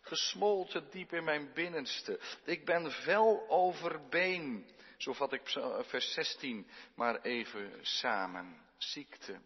Gesmolten 0.01 0.89
diep 0.89 1.13
in 1.13 1.24
mijn 1.24 1.53
binnenste. 1.53 2.19
Ik 2.43 2.65
ben 2.65 2.91
vel 2.91 3.50
over 3.50 4.08
been. 4.08 4.69
Zo 4.98 5.13
vat 5.13 5.34
ik 5.34 5.50
vers 5.81 6.13
16 6.13 6.69
maar 6.96 7.22
even 7.22 7.79
samen. 7.81 8.65
Ziekte. 8.77 9.41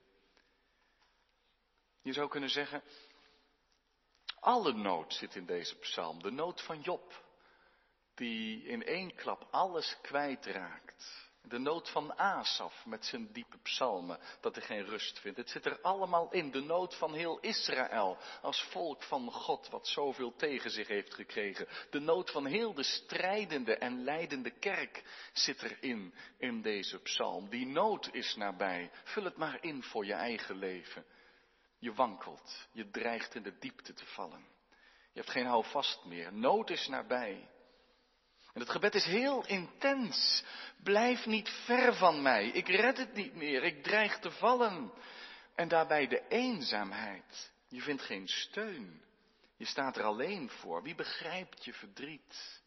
Je 2.02 2.14
zou 2.14 2.30
kunnen 2.30 2.50
zeggen, 2.50 2.84
alle 4.40 4.74
nood 4.74 5.14
zit 5.14 5.36
in 5.36 5.46
deze 5.46 5.76
psalm. 5.76 6.22
De 6.22 6.32
nood 6.32 6.62
van 6.62 6.82
Job, 6.82 7.23
die 8.15 8.63
in 8.63 8.84
één 8.84 9.15
klap 9.15 9.48
alles 9.51 9.98
kwijtraakt. 10.01 11.32
De 11.48 11.58
nood 11.58 11.89
van 11.89 12.17
Asaf 12.17 12.86
met 12.86 13.05
zijn 13.05 13.32
diepe 13.32 13.58
psalmen, 13.58 14.20
dat 14.41 14.55
hij 14.55 14.63
geen 14.63 14.86
rust 14.86 15.20
vindt. 15.20 15.38
Het 15.38 15.50
zit 15.50 15.65
er 15.65 15.82
allemaal 15.82 16.32
in. 16.32 16.51
De 16.51 16.62
nood 16.62 16.96
van 16.96 17.13
heel 17.13 17.39
Israël 17.39 18.17
als 18.41 18.63
volk 18.63 19.03
van 19.03 19.32
God, 19.32 19.70
wat 19.70 19.88
zoveel 19.88 20.36
tegen 20.36 20.72
zich 20.72 20.88
heeft 20.88 21.13
gekregen. 21.13 21.67
De 21.89 22.00
nood 22.00 22.32
van 22.32 22.46
heel 22.46 22.74
de 22.74 22.84
strijdende 22.84 23.77
en 23.77 24.03
leidende 24.03 24.51
kerk 24.51 25.03
zit 25.34 25.62
erin, 25.62 26.13
in 26.38 26.62
deze 26.62 27.00
psalm. 27.00 27.50
Die 27.50 27.65
nood 27.65 28.10
is 28.13 28.36
nabij. 28.36 28.91
Vul 29.03 29.24
het 29.24 29.38
maar 29.38 29.58
in 29.62 29.84
voor 29.84 30.05
je 30.05 30.13
eigen 30.13 30.58
leven. 30.58 31.05
Je 31.79 31.93
wankelt, 31.93 32.67
je 32.72 32.89
dreigt 32.89 33.36
in 33.36 33.43
de 33.43 33.58
diepte 33.60 33.93
te 33.93 34.05
vallen. 34.05 34.46
Je 35.13 35.20
hebt 35.20 35.32
geen 35.32 35.46
houvast 35.46 36.05
meer. 36.05 36.34
Nood 36.34 36.70
is 36.70 36.88
nabij. 36.88 37.50
En 38.53 38.62
het 38.62 38.69
gebed 38.69 38.95
is 38.95 39.05
heel 39.05 39.45
intens. 39.45 40.43
Blijf 40.83 41.25
niet 41.25 41.50
ver 41.50 41.95
van 41.95 42.22
mij. 42.22 42.48
Ik 42.48 42.67
red 42.67 42.98
het 42.98 43.13
niet 43.13 43.36
meer. 43.36 43.63
Ik 43.63 43.83
dreig 43.83 44.19
te 44.19 44.31
vallen. 44.31 44.93
En 45.55 45.67
daarbij 45.67 46.07
de 46.07 46.27
eenzaamheid. 46.27 47.51
Je 47.67 47.81
vindt 47.81 48.01
geen 48.01 48.27
steun. 48.27 49.01
Je 49.57 49.65
staat 49.65 49.98
er 49.98 50.03
alleen 50.03 50.50
voor. 50.50 50.83
Wie 50.83 50.95
begrijpt 50.95 51.65
je 51.65 51.74
verdriet? 51.74 52.62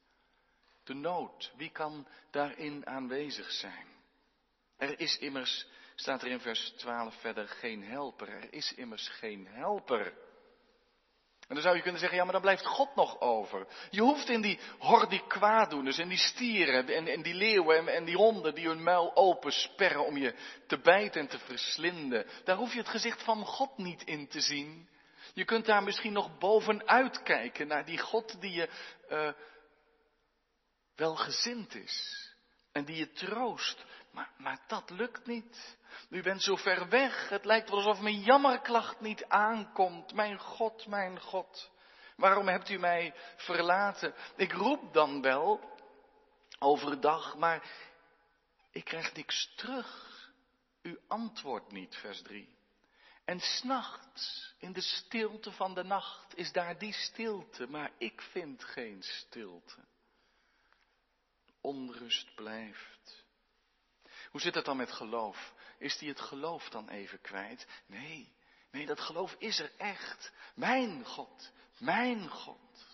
De 0.85 0.95
nood. 0.95 1.53
Wie 1.57 1.71
kan 1.71 2.09
daarin 2.31 2.87
aanwezig 2.87 3.51
zijn? 3.51 3.87
Er 4.77 5.01
is 5.01 5.19
immers, 5.19 5.67
staat 5.95 6.23
er 6.23 6.29
in 6.29 6.41
vers 6.41 6.73
12 6.77 7.21
verder, 7.21 7.49
geen 7.49 7.83
helper. 7.85 8.29
Er 8.29 8.53
is 8.53 8.75
immers 8.75 9.09
geen 9.09 9.47
helper. 9.47 10.13
En 11.49 11.55
dan 11.55 11.63
zou 11.63 11.77
je 11.77 11.83
kunnen 11.83 12.01
zeggen, 12.01 12.19
ja, 12.19 12.25
maar 12.25 12.33
dan 12.33 12.43
blijft 12.43 12.67
God 12.67 12.95
nog 12.95 13.21
over. 13.21 13.67
Je 13.91 14.01
hoeft 14.01 14.29
in 14.29 14.41
die 14.41 14.59
horde 14.79 15.27
kwaaddoeners 15.27 15.99
en 15.99 16.09
die 16.09 16.19
stieren 16.19 16.89
en, 16.89 17.07
en 17.07 17.23
die 17.23 17.35
leeuwen 17.35 17.89
en, 17.89 18.05
die 18.05 18.17
honden 18.17 18.55
die 18.55 18.67
hun 18.67 18.83
muil 18.83 19.17
open 19.17 19.53
sperren 19.53 20.07
om 20.07 20.17
je 20.17 20.35
te 20.67 20.79
bijten 20.79 21.21
en 21.21 21.29
te 21.29 21.39
verslinden. 21.39 22.27
Daar 22.45 22.57
hoef 22.57 22.73
je 22.73 22.79
het 22.79 22.89
gezicht 22.89 23.23
van 23.23 23.45
God 23.45 23.79
niet 23.79 24.03
in 24.03 24.29
te 24.29 24.41
zien. 24.41 24.89
Je 25.35 25.45
kunt 25.45 25.67
daar 25.67 25.83
misschien 25.83 26.13
nog 26.13 26.39
bovenuit 26.39 27.23
kijken 27.23 27.67
naar 27.67 27.85
die 27.85 27.99
God 27.99 28.41
die 28.41 28.53
je 28.53 28.69
uh, 29.09 29.33
welgezind 30.95 31.75
is. 31.75 32.25
En 32.73 32.85
die 32.85 32.97
je 32.97 33.13
troost. 33.13 33.85
Maar, 34.17 34.31
maar 34.37 34.59
dat 34.67 34.91
lukt 34.91 35.27
niet. 35.27 35.79
U 36.11 36.23
bent 36.23 36.43
zo 36.43 36.57
ver 36.57 36.89
weg. 36.89 37.29
Het 37.29 37.45
lijkt 37.45 37.69
wel 37.69 37.79
alsof 37.79 38.01
mijn 38.01 38.21
jammerklacht 38.21 39.01
niet 39.01 39.25
aankomt. 39.29 40.15
Mijn 40.15 40.39
God, 40.39 40.87
mijn 40.87 41.21
God. 41.21 41.71
Waarom 42.17 42.49
hebt 42.49 42.69
u 42.69 42.79
mij 42.79 43.15
verlaten? 43.37 44.15
Ik 44.37 44.53
roep 44.53 44.93
dan 44.93 45.23
wel 45.23 45.77
overdag, 46.59 47.37
maar 47.37 47.71
ik 48.71 48.85
krijg 48.85 49.15
niks 49.15 49.53
terug. 49.57 50.31
U 50.83 50.99
antwoordt 51.07 51.73
niet, 51.73 51.97
vers 51.97 52.23
3. 52.23 52.57
En 53.25 53.41
s'nachts, 53.41 54.55
in 54.59 54.73
de 54.73 54.81
stilte 54.81 55.53
van 55.53 55.75
de 55.75 55.85
nacht, 55.85 56.37
is 56.37 56.53
daar 56.53 56.79
die 56.79 56.93
stilte, 56.93 57.67
maar 57.67 57.91
ik 57.99 58.21
vind 58.21 58.65
geen 58.65 59.03
stilte. 59.03 59.85
Onrust 61.61 62.35
blijft. 62.35 63.26
Hoe 64.37 64.45
zit 64.45 64.55
het 64.55 64.65
dan 64.65 64.77
met 64.77 64.93
geloof? 64.93 65.53
Is 65.79 65.99
die 65.99 66.09
het 66.09 66.21
geloof 66.21 66.69
dan 66.69 66.89
even 66.89 67.21
kwijt? 67.21 67.67
Nee, 67.87 68.33
nee, 68.71 68.87
dat 68.87 69.01
geloof 69.01 69.35
is 69.39 69.59
er 69.59 69.71
echt. 69.77 70.33
Mijn 70.55 71.05
God, 71.05 71.53
mijn 71.79 72.29
God. 72.29 72.87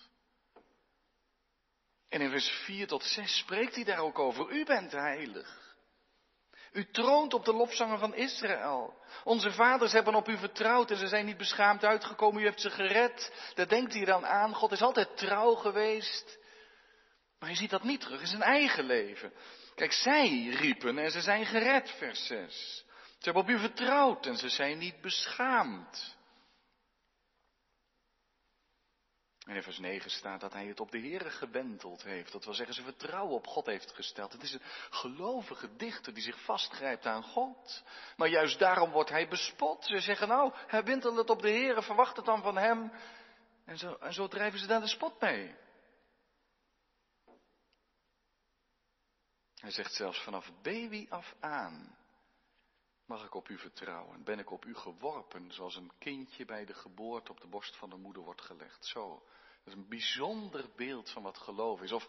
En 2.08 2.20
in 2.20 2.30
vers 2.30 2.48
4 2.48 2.86
tot 2.86 3.04
6 3.04 3.36
spreekt 3.38 3.74
hij 3.74 3.84
daar 3.84 3.98
ook 3.98 4.18
over. 4.18 4.50
U 4.50 4.64
bent 4.64 4.92
heilig. 4.92 5.76
U 6.72 6.90
troont 6.90 7.34
op 7.34 7.44
de 7.44 7.52
lofzangen 7.52 7.98
van 7.98 8.14
Israël. 8.14 8.96
Onze 9.24 9.52
vaders 9.52 9.92
hebben 9.92 10.14
op 10.14 10.28
u 10.28 10.38
vertrouwd 10.38 10.90
en 10.90 10.96
ze 10.96 11.08
zijn 11.08 11.26
niet 11.26 11.36
beschaamd 11.36 11.84
uitgekomen. 11.84 12.42
U 12.42 12.44
heeft 12.44 12.60
ze 12.60 12.70
gered. 12.70 13.32
Daar 13.54 13.68
denkt 13.68 13.92
hij 13.92 14.04
dan 14.04 14.26
aan. 14.26 14.54
God 14.54 14.72
is 14.72 14.82
altijd 14.82 15.16
trouw 15.16 15.54
geweest. 15.54 16.38
Maar 17.38 17.50
je 17.50 17.56
ziet 17.56 17.70
dat 17.70 17.82
niet 17.82 18.00
terug 18.00 18.20
in 18.20 18.26
zijn 18.26 18.42
eigen 18.42 18.84
leven. 18.84 19.32
Kijk, 19.74 19.92
zij 19.92 20.46
riepen 20.48 20.98
en 20.98 21.10
ze 21.10 21.20
zijn 21.20 21.46
gered, 21.46 21.90
vers 21.90 22.26
6. 22.26 22.84
Ze 23.18 23.30
hebben 23.30 23.42
op 23.42 23.48
u 23.48 23.58
vertrouwd 23.58 24.26
en 24.26 24.36
ze 24.36 24.48
zijn 24.48 24.78
niet 24.78 25.00
beschaamd. 25.00 26.16
En 29.46 29.54
in 29.54 29.62
vers 29.62 29.78
9 29.78 30.10
staat 30.10 30.40
dat 30.40 30.52
hij 30.52 30.66
het 30.66 30.80
op 30.80 30.90
de 30.90 30.98
Heere 30.98 31.30
gewenteld 31.30 32.02
heeft. 32.02 32.32
Dat 32.32 32.44
wil 32.44 32.54
zeggen, 32.54 32.74
ze 32.74 32.82
vertrouwen 32.82 33.34
op 33.34 33.46
God 33.46 33.66
heeft 33.66 33.92
gesteld. 33.94 34.32
Het 34.32 34.42
is 34.42 34.52
een 34.52 34.60
gelovige 34.90 35.76
dichter 35.76 36.14
die 36.14 36.22
zich 36.22 36.44
vastgrijpt 36.44 37.06
aan 37.06 37.22
God. 37.22 37.82
Maar 38.16 38.28
juist 38.28 38.58
daarom 38.58 38.90
wordt 38.90 39.10
hij 39.10 39.28
bespot. 39.28 39.84
Ze 39.84 40.00
zeggen, 40.00 40.28
nou, 40.28 40.52
hij 40.54 40.84
wentelt 40.84 41.16
het 41.16 41.30
op 41.30 41.42
de 41.42 41.50
Heere, 41.50 41.82
verwacht 41.82 42.16
het 42.16 42.24
dan 42.24 42.42
van 42.42 42.56
hem. 42.56 42.92
En 43.64 43.78
zo, 43.78 43.94
en 43.94 44.12
zo 44.12 44.28
drijven 44.28 44.58
ze 44.58 44.66
daar 44.66 44.80
de 44.80 44.86
spot 44.86 45.20
mee. 45.20 45.54
Hij 49.62 49.70
zegt 49.70 49.94
zelfs 49.94 50.22
vanaf 50.22 50.50
baby 50.62 51.06
af 51.08 51.34
aan 51.40 51.96
mag 53.04 53.24
ik 53.24 53.34
op 53.34 53.48
u 53.48 53.58
vertrouwen. 53.58 54.24
Ben 54.24 54.38
ik 54.38 54.50
op 54.50 54.64
u 54.64 54.74
geworpen, 54.74 55.52
zoals 55.52 55.76
een 55.76 55.92
kindje 55.98 56.44
bij 56.44 56.64
de 56.64 56.74
geboorte 56.74 57.30
op 57.30 57.40
de 57.40 57.46
borst 57.46 57.76
van 57.76 57.90
de 57.90 57.96
moeder 57.96 58.22
wordt 58.22 58.42
gelegd. 58.42 58.86
Zo. 58.86 59.22
Dat 59.64 59.74
is 59.74 59.80
een 59.80 59.88
bijzonder 59.88 60.70
beeld 60.76 61.10
van 61.10 61.22
wat 61.22 61.38
geloof 61.38 61.82
is. 61.82 61.92
Of 61.92 62.06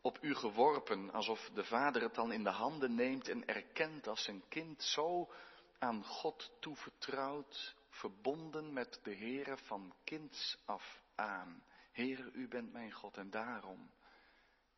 op 0.00 0.18
u 0.20 0.34
geworpen, 0.34 1.12
alsof 1.12 1.50
de 1.54 1.64
vader 1.64 2.02
het 2.02 2.14
dan 2.14 2.32
in 2.32 2.44
de 2.44 2.50
handen 2.50 2.94
neemt 2.94 3.28
en 3.28 3.46
erkent 3.46 4.06
als 4.06 4.24
zijn 4.24 4.42
kind 4.48 4.82
zo 4.82 5.32
aan 5.78 6.04
God 6.04 6.52
toevertrouwd, 6.60 7.76
verbonden 7.88 8.72
met 8.72 9.00
de 9.02 9.14
Heere 9.14 9.56
van 9.56 9.94
kinds 10.04 10.58
af 10.64 11.02
aan. 11.14 11.62
Heere, 11.92 12.30
u 12.32 12.48
bent 12.48 12.72
mijn 12.72 12.92
God 12.92 13.16
en 13.16 13.30
daarom 13.30 13.90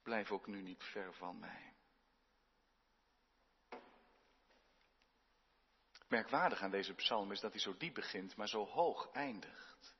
blijf 0.02 0.30
ook 0.30 0.46
nu 0.46 0.62
niet 0.62 0.84
ver 0.84 1.14
van 1.14 1.38
mij. 1.38 1.71
Merkwaardig 6.12 6.62
aan 6.62 6.70
deze 6.70 6.94
psalm 6.94 7.32
is 7.32 7.40
dat 7.40 7.52
hij 7.52 7.60
zo 7.60 7.76
diep 7.78 7.94
begint, 7.94 8.36
maar 8.36 8.48
zo 8.48 8.66
hoog 8.66 9.10
eindigt. 9.12 9.94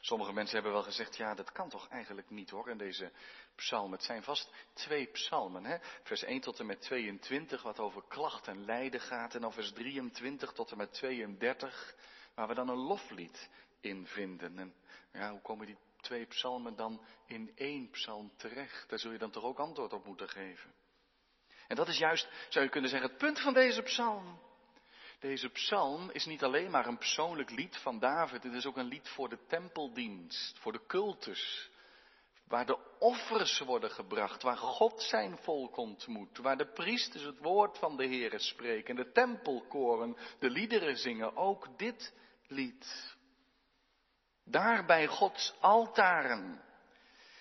Sommige 0.00 0.32
mensen 0.32 0.54
hebben 0.54 0.72
wel 0.72 0.82
gezegd, 0.82 1.16
ja, 1.16 1.34
dat 1.34 1.52
kan 1.52 1.68
toch 1.68 1.88
eigenlijk 1.88 2.30
niet 2.30 2.50
hoor, 2.50 2.70
in 2.70 2.78
deze 2.78 3.12
psalm. 3.54 3.92
Het 3.92 4.02
zijn 4.02 4.22
vast 4.22 4.52
twee 4.72 5.06
psalmen, 5.06 5.64
hè? 5.64 5.76
vers 6.02 6.22
1 6.22 6.40
tot 6.40 6.58
en 6.58 6.66
met 6.66 6.80
22, 6.80 7.62
wat 7.62 7.78
over 7.78 8.02
klacht 8.08 8.46
en 8.46 8.64
lijden 8.64 9.00
gaat, 9.00 9.34
en 9.34 9.40
dan 9.40 9.52
vers 9.52 9.72
23 9.72 10.52
tot 10.52 10.70
en 10.70 10.76
met 10.76 10.92
32, 10.92 11.94
waar 12.34 12.48
we 12.48 12.54
dan 12.54 12.68
een 12.68 12.76
loflied 12.76 13.50
in 13.80 14.06
vinden. 14.06 14.58
En 14.58 14.74
ja, 15.12 15.30
hoe 15.30 15.40
komen 15.42 15.66
die 15.66 15.78
twee 16.00 16.26
psalmen 16.26 16.76
dan 16.76 17.04
in 17.26 17.52
één 17.54 17.90
psalm 17.90 18.36
terecht? 18.36 18.88
Daar 18.88 18.98
zul 18.98 19.12
je 19.12 19.18
dan 19.18 19.30
toch 19.30 19.44
ook 19.44 19.58
antwoord 19.58 19.92
op 19.92 20.04
moeten 20.04 20.28
geven. 20.28 20.74
En 21.68 21.76
dat 21.76 21.88
is 21.88 21.98
juist, 21.98 22.28
zou 22.48 22.64
je 22.64 22.70
kunnen 22.70 22.90
zeggen, 22.90 23.08
het 23.08 23.18
punt 23.18 23.40
van 23.40 23.54
deze 23.54 23.82
psalm. 23.82 24.48
Deze 25.20 25.48
psalm 25.48 26.10
is 26.10 26.24
niet 26.24 26.42
alleen 26.42 26.70
maar 26.70 26.86
een 26.86 26.98
persoonlijk 26.98 27.50
lied 27.50 27.76
van 27.76 27.98
David, 27.98 28.42
het 28.42 28.52
is 28.52 28.66
ook 28.66 28.76
een 28.76 28.86
lied 28.88 29.08
voor 29.08 29.28
de 29.28 29.38
tempeldienst, 29.46 30.58
voor 30.58 30.72
de 30.72 30.86
cultus, 30.86 31.70
waar 32.46 32.66
de 32.66 32.78
offers 32.98 33.58
worden 33.58 33.90
gebracht, 33.90 34.42
waar 34.42 34.56
God 34.56 35.02
zijn 35.02 35.38
volk 35.38 35.76
ontmoet, 35.76 36.38
waar 36.38 36.56
de 36.56 36.72
priesters 36.72 37.22
het 37.22 37.38
woord 37.38 37.78
van 37.78 37.96
de 37.96 38.06
Heere 38.06 38.38
spreken, 38.38 38.96
de 38.96 39.12
tempelkoren 39.12 40.16
de 40.38 40.50
liederen 40.50 40.96
zingen, 40.96 41.36
ook 41.36 41.78
dit 41.78 42.14
lied. 42.46 43.16
Daar 44.44 44.84
bij 44.84 45.06
Gods 45.06 45.54
altaren, 45.60 46.62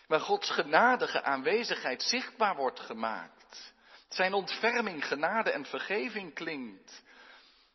waar 0.08 0.20
Gods 0.20 0.52
genadige 0.52 1.22
aanwezigheid 1.24 2.02
zichtbaar 2.04 2.56
wordt 2.56 2.80
gemaakt, 2.80 3.74
zijn 4.08 4.34
ontferming, 4.34 5.06
genade 5.06 5.52
en 5.52 5.66
vergeving 5.66 6.34
klinkt, 6.34 7.04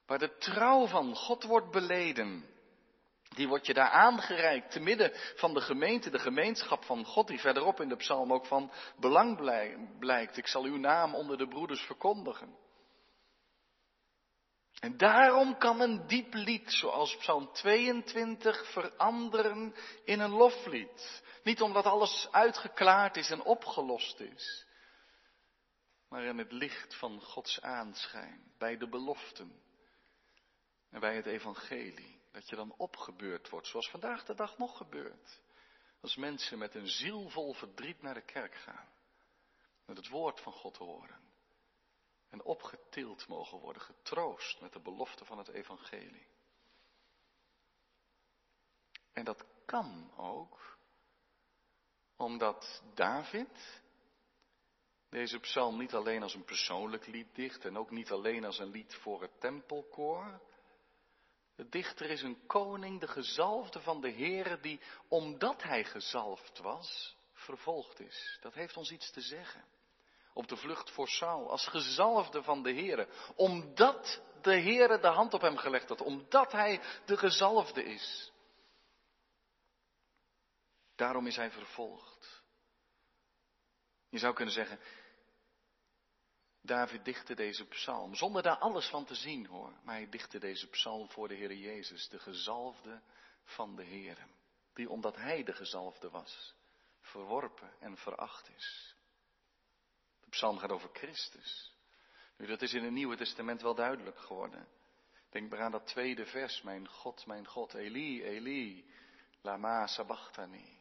waar 0.06 0.18
de 0.18 0.36
trouw 0.36 0.86
van 0.86 1.16
God 1.16 1.44
wordt 1.44 1.70
beleden. 1.70 2.52
Die 3.34 3.48
wordt 3.48 3.66
je 3.66 3.74
daar 3.74 3.90
aangereikt, 3.90 4.70
te 4.70 4.80
midden 4.80 5.12
van 5.36 5.54
de 5.54 5.60
gemeente, 5.60 6.10
de 6.10 6.18
gemeenschap 6.18 6.84
van 6.84 7.04
God, 7.04 7.26
die 7.26 7.40
verderop 7.40 7.80
in 7.80 7.88
de 7.88 7.96
psalm 7.96 8.32
ook 8.32 8.46
van 8.46 8.72
belang 8.96 9.36
blijkt. 9.98 10.36
Ik 10.36 10.46
zal 10.46 10.64
uw 10.64 10.76
naam 10.76 11.14
onder 11.14 11.38
de 11.38 11.48
broeders 11.48 11.82
verkondigen. 11.82 12.56
En 14.80 14.96
daarom 14.96 15.58
kan 15.58 15.80
een 15.80 16.06
diep 16.06 16.34
lied 16.34 16.72
zoals 16.72 17.16
Psalm 17.16 17.52
22 17.52 18.72
veranderen 18.72 19.74
in 20.04 20.20
een 20.20 20.30
loflied. 20.30 21.22
Niet 21.42 21.60
omdat 21.60 21.84
alles 21.84 22.28
uitgeklaard 22.30 23.16
is 23.16 23.30
en 23.30 23.42
opgelost 23.42 24.20
is, 24.20 24.66
maar 26.08 26.22
in 26.22 26.38
het 26.38 26.52
licht 26.52 26.94
van 26.94 27.20
Gods 27.20 27.60
aanschijn, 27.60 28.52
bij 28.58 28.76
de 28.76 28.88
beloften 28.88 29.63
en 30.94 31.00
bij 31.00 31.16
het 31.16 31.26
evangelie. 31.26 32.22
Dat 32.30 32.48
je 32.48 32.56
dan 32.56 32.74
opgebeurd 32.76 33.48
wordt, 33.48 33.66
zoals 33.66 33.90
vandaag 33.90 34.24
de 34.24 34.34
dag 34.34 34.58
nog 34.58 34.76
gebeurt. 34.76 35.40
Als 36.00 36.16
mensen 36.16 36.58
met 36.58 36.74
een 36.74 36.88
zielvol 36.88 37.54
verdriet 37.54 38.02
naar 38.02 38.14
de 38.14 38.24
kerk 38.24 38.54
gaan, 38.54 38.88
met 39.86 39.96
het 39.96 40.08
woord 40.08 40.40
van 40.40 40.52
God 40.52 40.76
horen 40.76 41.20
en 42.28 42.42
opgetild 42.42 43.28
mogen 43.28 43.58
worden, 43.58 43.82
getroost 43.82 44.60
met 44.60 44.72
de 44.72 44.80
belofte 44.80 45.24
van 45.24 45.38
het 45.38 45.48
evangelie. 45.48 46.26
En 49.12 49.24
dat 49.24 49.44
kan 49.64 50.12
ook 50.16 50.78
omdat 52.16 52.82
David 52.94 53.82
deze 55.08 55.38
psalm 55.38 55.78
niet 55.78 55.94
alleen 55.94 56.22
als 56.22 56.34
een 56.34 56.44
persoonlijk 56.44 57.06
lied 57.06 57.34
dicht 57.34 57.64
en 57.64 57.76
ook 57.76 57.90
niet 57.90 58.10
alleen 58.10 58.44
als 58.44 58.58
een 58.58 58.70
lied 58.70 58.94
voor 58.94 59.22
het 59.22 59.40
tempelkoor. 59.40 60.52
De 61.56 61.68
dichter 61.68 62.10
is 62.10 62.22
een 62.22 62.46
koning, 62.46 63.00
de 63.00 63.08
gezalfde 63.08 63.80
van 63.80 64.00
de 64.00 64.10
Heere, 64.12 64.60
die 64.60 64.80
omdat 65.08 65.62
hij 65.62 65.84
gezalfd 65.84 66.58
was, 66.58 67.16
vervolgd 67.32 68.00
is. 68.00 68.38
Dat 68.40 68.54
heeft 68.54 68.76
ons 68.76 68.90
iets 68.90 69.10
te 69.10 69.20
zeggen 69.20 69.64
op 70.34 70.48
de 70.48 70.56
vlucht 70.56 70.90
voor 70.90 71.08
Saul, 71.08 71.50
als 71.50 71.66
gezalfde 71.66 72.42
van 72.42 72.62
de 72.62 72.72
Heere. 72.72 73.08
Omdat 73.36 74.22
de 74.42 74.60
Heere 74.60 74.98
de 74.98 75.06
hand 75.06 75.34
op 75.34 75.40
hem 75.40 75.56
gelegd 75.56 75.88
had, 75.88 76.00
omdat 76.00 76.52
hij 76.52 76.80
de 77.04 77.16
gezalfde 77.16 77.84
is. 77.84 78.32
Daarom 80.94 81.26
is 81.26 81.36
hij 81.36 81.50
vervolgd. 81.50 82.42
Je 84.08 84.18
zou 84.18 84.34
kunnen 84.34 84.54
zeggen, 84.54 84.78
David 86.66 87.04
dichtte 87.04 87.34
deze 87.34 87.64
psalm, 87.64 88.14
zonder 88.14 88.42
daar 88.42 88.58
alles 88.58 88.88
van 88.88 89.04
te 89.04 89.14
zien 89.14 89.46
hoor, 89.46 89.72
maar 89.82 89.94
hij 89.94 90.08
dichtte 90.08 90.38
deze 90.38 90.66
psalm 90.66 91.10
voor 91.10 91.28
de 91.28 91.34
Heer 91.34 91.54
Jezus, 91.54 92.08
de 92.08 92.18
gezalfde 92.18 93.00
van 93.44 93.76
de 93.76 93.84
Heer, 93.84 94.26
die 94.74 94.90
omdat 94.90 95.16
hij 95.16 95.42
de 95.42 95.52
gezalfde 95.52 96.10
was, 96.10 96.54
verworpen 97.00 97.72
en 97.80 97.96
veracht 97.96 98.48
is 98.56 98.94
psalm 100.34 100.58
gaat 100.58 100.72
over 100.72 100.90
Christus. 100.92 101.72
Nu, 102.36 102.46
dat 102.46 102.62
is 102.62 102.72
in 102.72 102.84
het 102.84 102.92
Nieuwe 102.92 103.16
Testament 103.16 103.62
wel 103.62 103.74
duidelijk 103.74 104.18
geworden. 104.18 104.68
Denk 105.30 105.50
maar 105.50 105.60
aan 105.60 105.70
dat 105.70 105.86
tweede 105.86 106.26
vers. 106.26 106.62
Mijn 106.62 106.88
God, 106.88 107.26
mijn 107.26 107.46
God, 107.46 107.74
Eli, 107.74 108.24
Eli, 108.24 108.90
lama 109.42 109.86
sabachthani. 109.86 110.80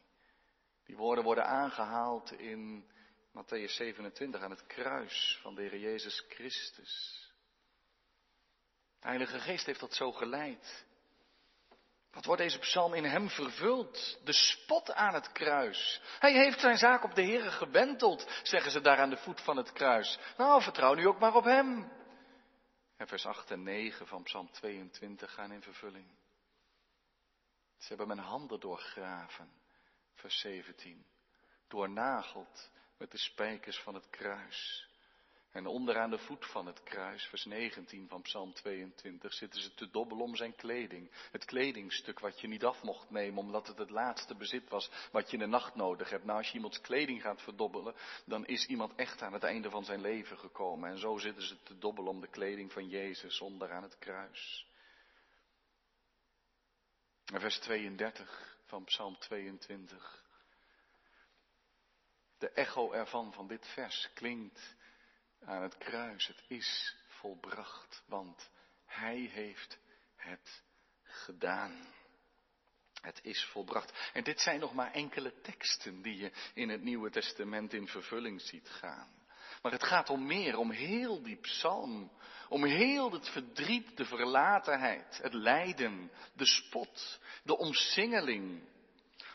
Die 0.85 0.97
woorden 0.97 1.23
worden 1.23 1.45
aangehaald 1.45 2.31
in 2.31 2.91
Matthäus 3.33 3.75
27 3.75 4.41
aan 4.41 4.49
het 4.49 4.65
kruis 4.65 5.39
van 5.41 5.55
de 5.55 5.61
Heer 5.61 5.77
Jezus 5.77 6.25
Christus. 6.27 7.21
De 8.99 9.07
Heilige 9.07 9.39
Geest 9.39 9.65
heeft 9.65 9.79
dat 9.79 9.93
zo 9.93 10.11
geleid. 10.11 10.85
Wat 12.11 12.25
wordt 12.25 12.41
deze 12.41 12.59
psalm 12.59 12.93
in 12.93 13.03
hem 13.03 13.29
vervuld? 13.29 14.19
De 14.23 14.33
spot 14.33 14.91
aan 14.91 15.13
het 15.13 15.31
kruis. 15.31 16.01
Hij 16.19 16.33
heeft 16.33 16.59
zijn 16.59 16.77
zaak 16.77 17.03
op 17.03 17.15
de 17.15 17.23
Heere 17.23 17.51
gewenteld, 17.51 18.41
zeggen 18.43 18.71
ze 18.71 18.81
daar 18.81 18.97
aan 18.97 19.09
de 19.09 19.17
voet 19.17 19.41
van 19.41 19.57
het 19.57 19.71
kruis. 19.71 20.19
Nou, 20.37 20.61
vertrouw 20.61 20.93
nu 20.93 21.07
ook 21.07 21.19
maar 21.19 21.35
op 21.35 21.43
hem. 21.43 21.91
En 22.97 23.07
vers 23.07 23.25
8 23.25 23.51
en 23.51 23.63
9 23.63 24.07
van 24.07 24.23
psalm 24.23 24.51
22 24.51 25.33
gaan 25.33 25.51
in 25.51 25.61
vervulling. 25.61 26.07
Ze 27.77 27.87
hebben 27.87 28.07
mijn 28.07 28.19
handen 28.19 28.59
doorgraven, 28.59 29.51
vers 30.13 30.39
17. 30.39 31.05
Doornageld 31.67 32.71
met 33.03 33.11
de 33.11 33.17
spijkers 33.17 33.79
van 33.79 33.93
het 33.93 34.09
kruis. 34.09 34.87
En 35.51 35.65
onderaan 35.65 36.09
de 36.09 36.17
voet 36.17 36.45
van 36.45 36.65
het 36.65 36.83
kruis, 36.83 37.25
vers 37.25 37.45
19 37.45 38.07
van 38.07 38.21
Psalm 38.21 38.53
22, 38.53 39.33
zitten 39.33 39.61
ze 39.61 39.73
te 39.73 39.89
dobbelen 39.89 40.23
om 40.23 40.35
zijn 40.35 40.55
kleding. 40.55 41.11
Het 41.31 41.45
kledingstuk 41.45 42.19
wat 42.19 42.39
je 42.39 42.47
niet 42.47 42.63
af 42.63 42.83
mocht 42.83 43.09
nemen, 43.09 43.39
omdat 43.39 43.67
het 43.67 43.77
het 43.77 43.89
laatste 43.89 44.35
bezit 44.35 44.69
was 44.69 44.89
wat 45.11 45.27
je 45.27 45.37
in 45.37 45.43
de 45.43 45.49
nacht 45.49 45.75
nodig 45.75 46.09
hebt. 46.09 46.25
Nou, 46.25 46.37
als 46.37 46.47
je 46.47 46.53
iemands 46.53 46.81
kleding 46.81 47.21
gaat 47.21 47.41
verdobbelen, 47.41 47.95
dan 48.25 48.45
is 48.45 48.65
iemand 48.65 48.95
echt 48.95 49.21
aan 49.21 49.33
het 49.33 49.43
einde 49.43 49.69
van 49.69 49.85
zijn 49.85 50.01
leven 50.01 50.37
gekomen. 50.37 50.89
En 50.89 50.97
zo 50.97 51.17
zitten 51.17 51.43
ze 51.43 51.63
te 51.63 51.77
dobbelen 51.77 52.11
om 52.11 52.21
de 52.21 52.29
kleding 52.29 52.71
van 52.71 52.87
Jezus 52.87 53.41
onderaan 53.41 53.83
het 53.83 53.97
kruis. 53.97 54.67
Vers 57.25 57.59
32 57.59 58.57
van 58.65 58.83
Psalm 58.83 59.17
22. 59.17 60.22
De 62.43 62.49
echo 62.49 62.91
ervan, 62.91 63.33
van 63.33 63.47
dit 63.47 63.67
vers, 63.67 64.09
klinkt 64.13 64.75
aan 65.45 65.61
het 65.61 65.77
kruis. 65.77 66.27
Het 66.27 66.43
is 66.47 66.95
volbracht, 67.07 68.03
want 68.05 68.49
Hij 68.85 69.17
heeft 69.17 69.79
het 70.15 70.63
gedaan. 71.03 71.93
Het 73.01 73.19
is 73.21 73.45
volbracht. 73.45 74.09
En 74.13 74.23
dit 74.23 74.39
zijn 74.39 74.59
nog 74.59 74.73
maar 74.73 74.91
enkele 74.91 75.41
teksten 75.41 76.01
die 76.01 76.17
je 76.17 76.31
in 76.53 76.69
het 76.69 76.81
Nieuwe 76.81 77.09
Testament 77.09 77.73
in 77.73 77.87
vervulling 77.87 78.41
ziet 78.41 78.69
gaan. 78.69 79.25
Maar 79.61 79.71
het 79.71 79.83
gaat 79.83 80.09
om 80.09 80.25
meer, 80.25 80.57
om 80.57 80.71
heel 80.71 81.21
die 81.21 81.37
psalm, 81.37 82.11
om 82.49 82.65
heel 82.65 83.11
het 83.11 83.29
verdriet, 83.29 83.97
de 83.97 84.05
verlatenheid, 84.05 85.19
het 85.21 85.33
lijden, 85.33 86.11
de 86.33 86.45
spot, 86.45 87.19
de 87.43 87.57
omsingeling, 87.57 88.71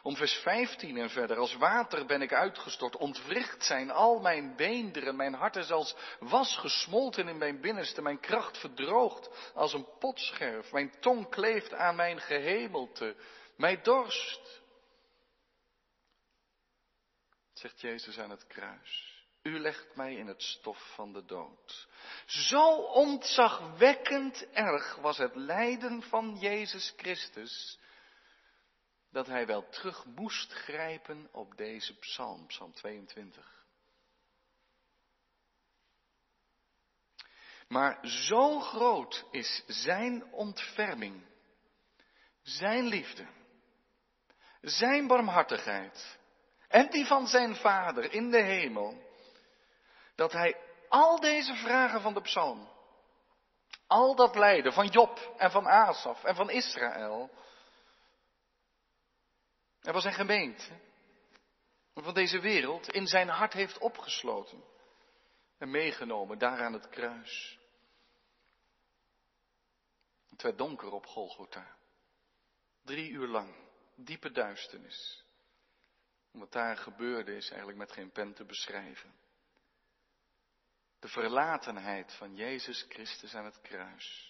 om 0.02 0.16
vers 0.16 0.32
15 0.32 0.96
en 0.96 1.10
verder. 1.10 1.36
Als 1.36 1.56
water 1.56 2.06
ben 2.06 2.22
ik 2.22 2.32
uitgestort, 2.32 2.96
ontwricht 2.96 3.64
zijn 3.64 3.90
al 3.90 4.20
mijn 4.20 4.56
beenderen, 4.56 5.16
mijn 5.16 5.34
hart 5.34 5.56
is 5.56 5.70
als 5.70 5.96
was 6.18 6.56
gesmolten 6.56 7.28
in 7.28 7.38
mijn 7.38 7.60
binnenste, 7.60 8.02
mijn 8.02 8.20
kracht 8.20 8.58
verdroogd 8.58 9.30
als 9.54 9.72
een 9.72 9.86
potscherf, 9.98 10.72
mijn 10.72 11.00
tong 11.00 11.28
kleeft 11.28 11.74
aan 11.74 11.96
mijn 11.96 12.20
gehemelte, 12.20 13.16
mij 13.56 13.82
dorst. 13.82 14.60
Zegt 17.52 17.80
Jezus 17.80 18.18
aan 18.18 18.30
het 18.30 18.46
kruis. 18.46 19.16
U 19.42 19.60
legt 19.60 19.96
mij 19.96 20.14
in 20.14 20.26
het 20.26 20.42
stof 20.42 20.92
van 20.94 21.12
de 21.12 21.24
dood. 21.24 21.88
Zo 22.26 22.74
ontzagwekkend 22.76 24.46
erg 24.52 24.96
was 24.96 25.16
het 25.16 25.34
lijden 25.34 26.02
van 26.02 26.36
Jezus 26.40 26.94
Christus 26.96 27.77
dat 29.10 29.26
hij 29.26 29.46
wel 29.46 29.68
terug 29.68 30.04
moest 30.04 30.52
grijpen 30.52 31.28
op 31.32 31.56
deze 31.56 31.98
psalm, 31.98 32.46
psalm 32.46 32.72
22. 32.72 33.66
Maar 37.68 38.06
zo 38.06 38.60
groot 38.60 39.24
is 39.30 39.62
zijn 39.66 40.32
ontferming, 40.32 41.26
zijn 42.42 42.86
liefde, 42.86 43.26
zijn 44.60 45.06
barmhartigheid 45.06 46.18
en 46.68 46.90
die 46.90 47.06
van 47.06 47.26
zijn 47.26 47.56
vader 47.56 48.12
in 48.12 48.30
de 48.30 48.42
hemel, 48.42 49.02
dat 50.14 50.32
hij 50.32 50.56
al 50.88 51.20
deze 51.20 51.54
vragen 51.54 52.00
van 52.00 52.14
de 52.14 52.20
psalm, 52.20 52.68
al 53.86 54.14
dat 54.14 54.34
lijden 54.34 54.72
van 54.72 54.86
Job 54.86 55.34
en 55.36 55.50
van 55.50 55.66
Asaf 55.66 56.24
en 56.24 56.34
van 56.34 56.50
Israël, 56.50 57.30
er 59.88 59.94
was 59.94 60.04
een 60.04 60.12
gemeente 60.12 60.80
van 61.94 62.14
deze 62.14 62.40
wereld 62.40 62.90
in 62.90 63.06
zijn 63.06 63.28
hart 63.28 63.52
heeft 63.52 63.78
opgesloten 63.78 64.64
en 65.58 65.70
meegenomen 65.70 66.38
daar 66.38 66.64
aan 66.64 66.72
het 66.72 66.88
kruis. 66.88 67.58
Het 70.28 70.42
werd 70.42 70.58
donker 70.58 70.90
op 70.90 71.06
Golgotha. 71.06 71.76
Drie 72.82 73.10
uur 73.10 73.26
lang, 73.26 73.54
diepe 73.94 74.30
duisternis. 74.30 75.24
Wat 76.30 76.52
daar 76.52 76.76
gebeurde 76.76 77.36
is 77.36 77.48
eigenlijk 77.48 77.78
met 77.78 77.92
geen 77.92 78.10
pen 78.10 78.34
te 78.34 78.44
beschrijven. 78.44 79.14
De 80.98 81.08
verlatenheid 81.08 82.14
van 82.14 82.36
Jezus 82.36 82.86
Christus 82.88 83.34
aan 83.34 83.44
het 83.44 83.60
kruis. 83.60 84.27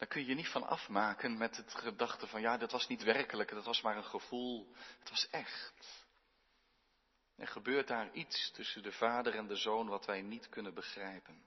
Daar 0.00 0.08
kun 0.08 0.20
je 0.20 0.26
je 0.26 0.34
niet 0.34 0.48
van 0.48 0.66
afmaken 0.66 1.38
met 1.38 1.56
het 1.56 1.74
gedachte 1.74 2.26
van 2.26 2.40
ja, 2.40 2.56
dat 2.56 2.72
was 2.72 2.86
niet 2.86 3.02
werkelijk, 3.02 3.50
dat 3.50 3.64
was 3.64 3.80
maar 3.80 3.96
een 3.96 4.04
gevoel. 4.04 4.72
Het 4.98 5.10
was 5.10 5.28
echt. 5.30 6.06
Er 7.36 7.46
gebeurt 7.46 7.88
daar 7.88 8.12
iets 8.12 8.50
tussen 8.50 8.82
de 8.82 8.92
vader 8.92 9.34
en 9.34 9.46
de 9.46 9.56
zoon 9.56 9.88
wat 9.88 10.06
wij 10.06 10.22
niet 10.22 10.48
kunnen 10.48 10.74
begrijpen. 10.74 11.42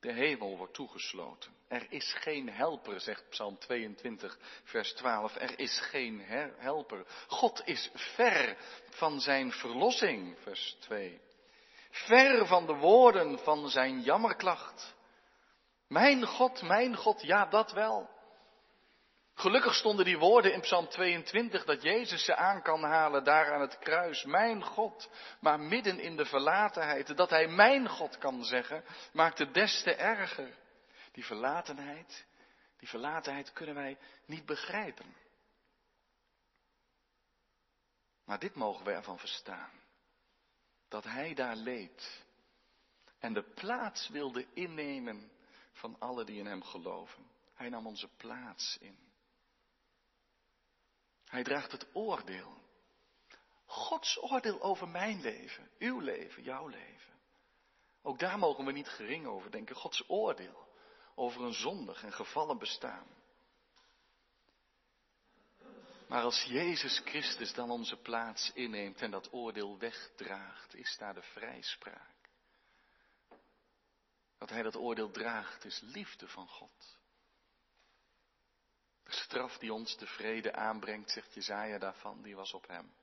De 0.00 0.12
hemel 0.12 0.56
wordt 0.56 0.74
toegesloten. 0.74 1.56
Er 1.68 1.92
is 1.92 2.12
geen 2.12 2.48
helper, 2.48 3.00
zegt 3.00 3.28
Psalm 3.28 3.58
22, 3.58 4.38
vers 4.64 4.92
12. 4.92 5.36
Er 5.36 5.58
is 5.58 5.80
geen 5.80 6.20
helper. 6.56 7.06
God 7.26 7.62
is 7.64 7.90
ver 7.94 8.56
van 8.90 9.20
zijn 9.20 9.52
verlossing, 9.52 10.38
vers 10.38 10.76
2. 10.80 11.20
Ver 11.90 12.46
van 12.46 12.66
de 12.66 12.74
woorden 12.74 13.38
van 13.38 13.70
zijn 13.70 14.00
jammerklacht. 14.00 14.94
Mijn 15.94 16.26
God, 16.26 16.62
mijn 16.62 16.96
God, 16.96 17.22
ja 17.22 17.46
dat 17.46 17.72
wel. 17.72 18.10
Gelukkig 19.34 19.74
stonden 19.74 20.04
die 20.04 20.18
woorden 20.18 20.52
in 20.52 20.60
Psalm 20.60 20.88
22 20.88 21.64
dat 21.64 21.82
Jezus 21.82 22.24
ze 22.24 22.36
aan 22.36 22.62
kan 22.62 22.82
halen 22.82 23.24
daar 23.24 23.52
aan 23.52 23.60
het 23.60 23.78
kruis. 23.78 24.24
Mijn 24.24 24.62
God. 24.62 25.10
Maar 25.40 25.60
midden 25.60 25.98
in 26.00 26.16
de 26.16 26.24
verlatenheid, 26.24 27.16
dat 27.16 27.30
hij 27.30 27.48
mijn 27.48 27.88
God 27.88 28.18
kan 28.18 28.44
zeggen, 28.44 28.84
maakt 29.12 29.38
het 29.38 29.54
des 29.54 29.82
te 29.82 29.94
erger. 29.94 30.56
Die 31.12 31.24
verlatenheid, 31.24 32.26
die 32.78 32.88
verlatenheid 32.88 33.52
kunnen 33.52 33.74
wij 33.74 33.98
niet 34.26 34.46
begrijpen. 34.46 35.16
Maar 38.24 38.38
dit 38.38 38.54
mogen 38.54 38.84
we 38.84 38.92
ervan 38.92 39.18
verstaan. 39.18 39.70
Dat 40.88 41.04
hij 41.04 41.34
daar 41.34 41.56
leed 41.56 42.24
en 43.18 43.32
de 43.32 43.42
plaats 43.54 44.08
wilde 44.08 44.46
innemen 44.54 45.32
van 45.74 45.96
alle 45.98 46.24
die 46.24 46.38
in 46.38 46.46
hem 46.46 46.62
geloven. 46.62 47.30
Hij 47.54 47.68
nam 47.68 47.86
onze 47.86 48.08
plaats 48.16 48.76
in. 48.80 48.98
Hij 51.24 51.42
draagt 51.42 51.72
het 51.72 51.86
oordeel. 51.92 52.62
Gods 53.64 54.22
oordeel 54.22 54.62
over 54.62 54.88
mijn 54.88 55.20
leven, 55.20 55.70
uw 55.78 56.00
leven, 56.00 56.42
jouw 56.42 56.66
leven. 56.66 57.12
Ook 58.02 58.18
daar 58.18 58.38
mogen 58.38 58.64
we 58.64 58.72
niet 58.72 58.88
gering 58.88 59.26
over 59.26 59.50
denken. 59.50 59.76
Gods 59.76 60.08
oordeel 60.08 60.68
over 61.14 61.42
een 61.42 61.54
zondig 61.54 62.02
en 62.02 62.12
gevallen 62.12 62.58
bestaan. 62.58 63.06
Maar 66.08 66.22
als 66.22 66.42
Jezus 66.42 67.02
Christus 67.04 67.52
dan 67.52 67.70
onze 67.70 67.96
plaats 67.96 68.52
inneemt 68.54 69.00
en 69.00 69.10
dat 69.10 69.32
oordeel 69.32 69.78
wegdraagt, 69.78 70.74
is 70.74 70.96
daar 70.98 71.14
de 71.14 71.22
vrijspraak. 71.22 72.13
Dat 74.44 74.52
Hij 74.52 74.62
dat 74.62 74.76
oordeel 74.76 75.10
draagt, 75.10 75.64
is 75.64 75.80
liefde 75.80 76.28
van 76.28 76.48
God. 76.48 76.98
De 79.04 79.12
straf 79.12 79.58
die 79.58 79.72
ons 79.72 79.96
de 79.96 80.06
vrede 80.06 80.52
aanbrengt, 80.52 81.10
zegt 81.10 81.34
Jezaja 81.34 81.78
daarvan, 81.78 82.22
die 82.22 82.36
was 82.36 82.52
op 82.52 82.66
hem. 82.66 82.94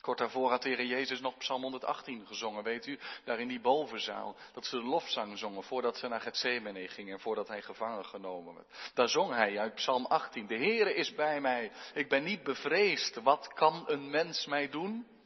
Kort 0.00 0.18
daarvoor 0.18 0.50
had 0.50 0.62
de 0.62 0.68
Heer 0.68 0.84
Jezus 0.84 1.20
nog 1.20 1.36
Psalm 1.36 1.62
118 1.62 2.26
gezongen, 2.26 2.62
weet 2.62 2.86
u, 2.86 2.98
daar 3.24 3.40
in 3.40 3.48
die 3.48 3.60
bovenzaal, 3.60 4.36
dat 4.52 4.66
ze 4.66 4.76
de 4.76 4.84
lofzang 4.84 5.38
zongen 5.38 5.62
voordat 5.62 5.96
ze 5.96 6.08
naar 6.08 6.20
Gethsemane 6.20 6.88
gingen 6.88 7.12
en 7.12 7.20
voordat 7.20 7.48
hij 7.48 7.62
gevangen 7.62 8.04
genomen 8.04 8.54
werd. 8.54 8.90
Daar 8.94 9.08
zong 9.08 9.34
hij 9.34 9.58
uit 9.58 9.74
Psalm 9.74 10.06
18, 10.06 10.46
de 10.46 10.56
Heere 10.56 10.94
is 10.94 11.14
bij 11.14 11.40
mij, 11.40 11.72
ik 11.94 12.08
ben 12.08 12.24
niet 12.24 12.42
bevreesd, 12.42 13.14
wat 13.16 13.52
kan 13.52 13.84
een 13.86 14.10
mens 14.10 14.46
mij 14.46 14.68
doen? 14.68 15.17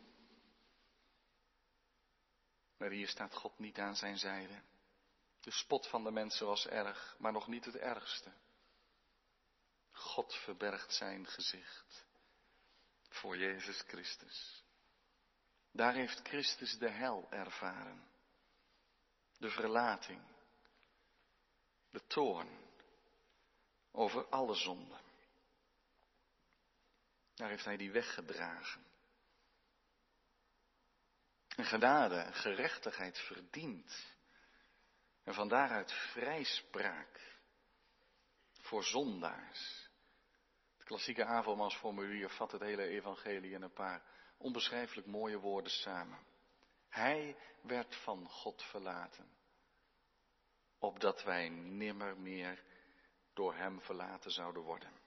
Maar 2.83 2.91
hier 2.91 3.09
staat 3.09 3.35
God 3.35 3.59
niet 3.59 3.79
aan 3.79 3.97
zijn 3.97 4.19
zijde. 4.19 4.63
De 5.41 5.51
spot 5.51 5.89
van 5.89 6.05
de 6.05 6.11
mensen 6.11 6.47
was 6.47 6.67
erg, 6.67 7.17
maar 7.19 7.33
nog 7.33 7.47
niet 7.47 7.65
het 7.65 7.77
ergste. 7.77 8.33
God 9.91 10.35
verbergt 10.35 10.95
zijn 10.95 11.27
gezicht 11.27 12.07
voor 13.09 13.37
Jezus 13.37 13.81
Christus. 13.81 14.65
Daar 15.73 15.95
heeft 15.95 16.21
Christus 16.23 16.79
de 16.79 16.89
hel 16.89 17.27
ervaren, 17.31 18.11
de 19.39 19.51
verlating, 19.51 20.23
de 21.91 22.07
toorn 22.07 22.59
over 23.91 24.29
alle 24.29 24.55
zonden. 24.55 25.01
Daar 27.35 27.49
heeft 27.49 27.65
hij 27.65 27.77
die 27.77 27.93
weggedragen. 27.93 28.92
En 31.63 31.69
genade 31.69 32.17
en 32.17 32.35
gerechtigheid 32.35 33.19
verdient. 33.19 34.17
En 35.25 35.35
van 35.35 35.49
daaruit 35.49 35.93
vrijspraak 35.93 37.41
voor 38.53 38.85
zondaars. 38.85 39.91
Het 40.77 40.87
klassieke 40.87 41.25
avondmaalsformulier 41.25 42.31
vat 42.31 42.53
het 42.53 42.61
hele 42.61 42.87
evangelie 42.87 43.53
in 43.53 43.63
een 43.63 43.73
paar 43.73 44.03
onbeschrijfelijk 44.37 45.07
mooie 45.07 45.39
woorden 45.39 45.73
samen. 45.73 46.19
Hij 46.89 47.37
werd 47.61 47.97
van 47.97 48.29
God 48.29 48.63
verlaten, 48.63 49.31
opdat 50.79 51.23
wij 51.23 51.49
nimmer 51.49 52.19
meer 52.19 52.63
door 53.33 53.55
Hem 53.55 53.81
verlaten 53.81 54.31
zouden 54.31 54.63
worden. 54.63 55.02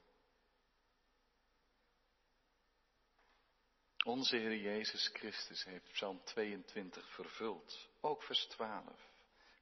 Onze 4.05 4.35
Heer 4.35 4.55
Jezus 4.55 5.09
Christus 5.13 5.63
heeft 5.63 5.91
Psalm 5.91 6.23
22 6.23 7.09
vervuld, 7.09 7.89
ook 8.01 8.23
vers 8.23 8.45
12. 8.45 8.83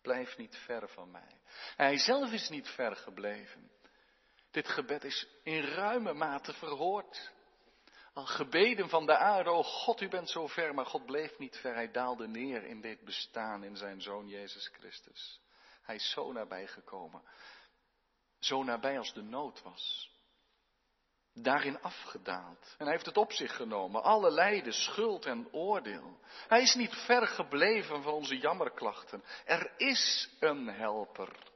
Blijf 0.01 0.37
niet 0.37 0.55
ver 0.55 0.89
van 0.89 1.11
mij. 1.11 1.41
Hij 1.75 1.97
zelf 1.97 2.31
is 2.31 2.49
niet 2.49 2.67
ver 2.67 2.95
gebleven. 2.95 3.71
Dit 4.51 4.67
gebed 4.67 5.03
is 5.03 5.27
in 5.43 5.63
ruime 5.63 6.13
mate 6.13 6.53
verhoord. 6.53 7.31
Al 8.13 8.25
gebeden 8.25 8.89
van 8.89 9.05
de 9.05 9.17
aarde, 9.17 9.49
o 9.49 9.63
God, 9.63 10.01
u 10.01 10.09
bent 10.09 10.29
zo 10.29 10.47
ver, 10.47 10.73
maar 10.73 10.85
God 10.85 11.05
bleef 11.05 11.37
niet 11.37 11.57
ver. 11.57 11.73
Hij 11.73 11.91
daalde 11.91 12.27
neer 12.27 12.63
in 12.63 12.81
dit 12.81 13.03
bestaan 13.03 13.63
in 13.63 13.75
zijn 13.75 14.01
Zoon 14.01 14.27
Jezus 14.27 14.67
Christus. 14.67 15.39
Hij 15.81 15.95
is 15.95 16.09
zo 16.09 16.31
nabij 16.31 16.67
gekomen. 16.67 17.21
Zo 18.39 18.63
nabij 18.63 18.97
als 18.97 19.13
de 19.13 19.23
nood 19.23 19.61
was 19.61 20.12
daarin 21.33 21.81
afgedaald. 21.81 22.75
En 22.77 22.85
hij 22.85 22.91
heeft 22.93 23.05
het 23.05 23.17
op 23.17 23.31
zich 23.31 23.55
genomen, 23.55 24.03
alle 24.03 24.31
lijden, 24.31 24.73
schuld 24.73 25.25
en 25.25 25.53
oordeel. 25.53 26.19
Hij 26.47 26.61
is 26.61 26.75
niet 26.75 26.93
ver 26.95 27.27
gebleven 27.27 28.03
van 28.03 28.13
onze 28.13 28.37
jammerklachten. 28.37 29.23
Er 29.45 29.73
is 29.77 30.29
een 30.39 30.67
helper. 30.67 31.51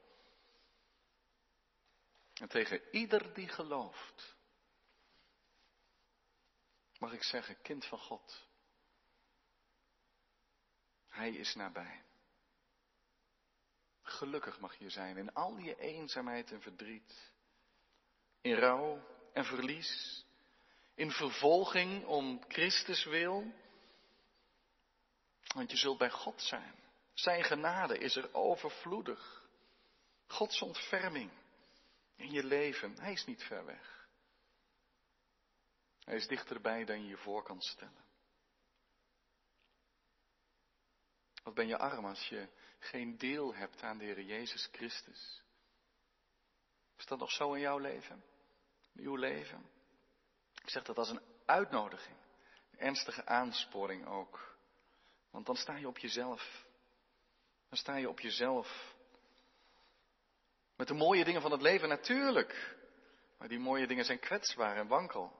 En 2.34 2.48
tegen 2.48 2.82
ieder 2.90 3.34
die 3.34 3.48
gelooft, 3.48 4.36
mag 6.98 7.12
ik 7.12 7.22
zeggen, 7.22 7.62
kind 7.62 7.86
van 7.86 7.98
God. 7.98 8.46
Hij 11.08 11.30
is 11.30 11.54
nabij. 11.54 12.02
Gelukkig 14.02 14.60
mag 14.60 14.78
je 14.78 14.90
zijn 14.90 15.16
in 15.16 15.34
al 15.34 15.56
je 15.56 15.76
eenzaamheid 15.76 16.52
en 16.52 16.60
verdriet. 16.60 17.32
In 18.40 18.54
rouw, 18.54 19.17
en 19.38 19.44
verlies, 19.44 20.24
in 20.94 21.10
vervolging 21.10 22.04
om 22.04 22.44
Christus 22.48 23.04
wil. 23.04 23.52
Want 25.54 25.70
je 25.70 25.76
zult 25.76 25.98
bij 25.98 26.10
God 26.10 26.42
zijn. 26.42 26.74
Zijn 27.14 27.44
genade 27.44 27.98
is 27.98 28.16
er 28.16 28.34
overvloedig. 28.34 29.48
Gods 30.26 30.62
ontferming 30.62 31.30
in 32.16 32.30
je 32.30 32.44
leven, 32.44 33.00
hij 33.00 33.12
is 33.12 33.24
niet 33.24 33.42
ver 33.42 33.64
weg. 33.64 34.08
Hij 36.04 36.16
is 36.16 36.26
dichterbij 36.26 36.84
dan 36.84 37.02
je 37.02 37.08
je 37.08 37.16
voor 37.16 37.42
kan 37.42 37.60
stellen. 37.60 38.04
Wat 41.42 41.54
ben 41.54 41.66
je 41.66 41.78
arm 41.78 42.04
als 42.04 42.28
je 42.28 42.48
geen 42.78 43.18
deel 43.18 43.54
hebt 43.54 43.82
aan 43.82 43.98
de 43.98 44.04
Heer 44.04 44.22
Jezus 44.22 44.68
Christus? 44.72 45.42
Is 46.96 47.06
dat 47.06 47.18
nog 47.18 47.30
zo 47.30 47.52
in 47.52 47.60
jouw 47.60 47.78
leven? 47.78 48.27
Uw 48.98 49.16
leven. 49.16 49.70
Ik 50.62 50.70
zeg 50.70 50.82
dat 50.82 50.98
als 50.98 51.10
een 51.10 51.22
uitnodiging, 51.46 52.16
een 52.70 52.78
ernstige 52.78 53.26
aansporing 53.26 54.06
ook. 54.06 54.56
Want 55.30 55.46
dan 55.46 55.56
sta 55.56 55.76
je 55.76 55.88
op 55.88 55.98
jezelf. 55.98 56.66
Dan 57.68 57.78
sta 57.78 57.96
je 57.96 58.08
op 58.08 58.20
jezelf. 58.20 58.94
Met 60.76 60.88
de 60.88 60.94
mooie 60.94 61.24
dingen 61.24 61.42
van 61.42 61.50
het 61.50 61.62
leven 61.62 61.88
natuurlijk. 61.88 62.76
Maar 63.38 63.48
die 63.48 63.58
mooie 63.58 63.86
dingen 63.86 64.04
zijn 64.04 64.18
kwetsbaar 64.18 64.76
en 64.76 64.86
wankel. 64.86 65.32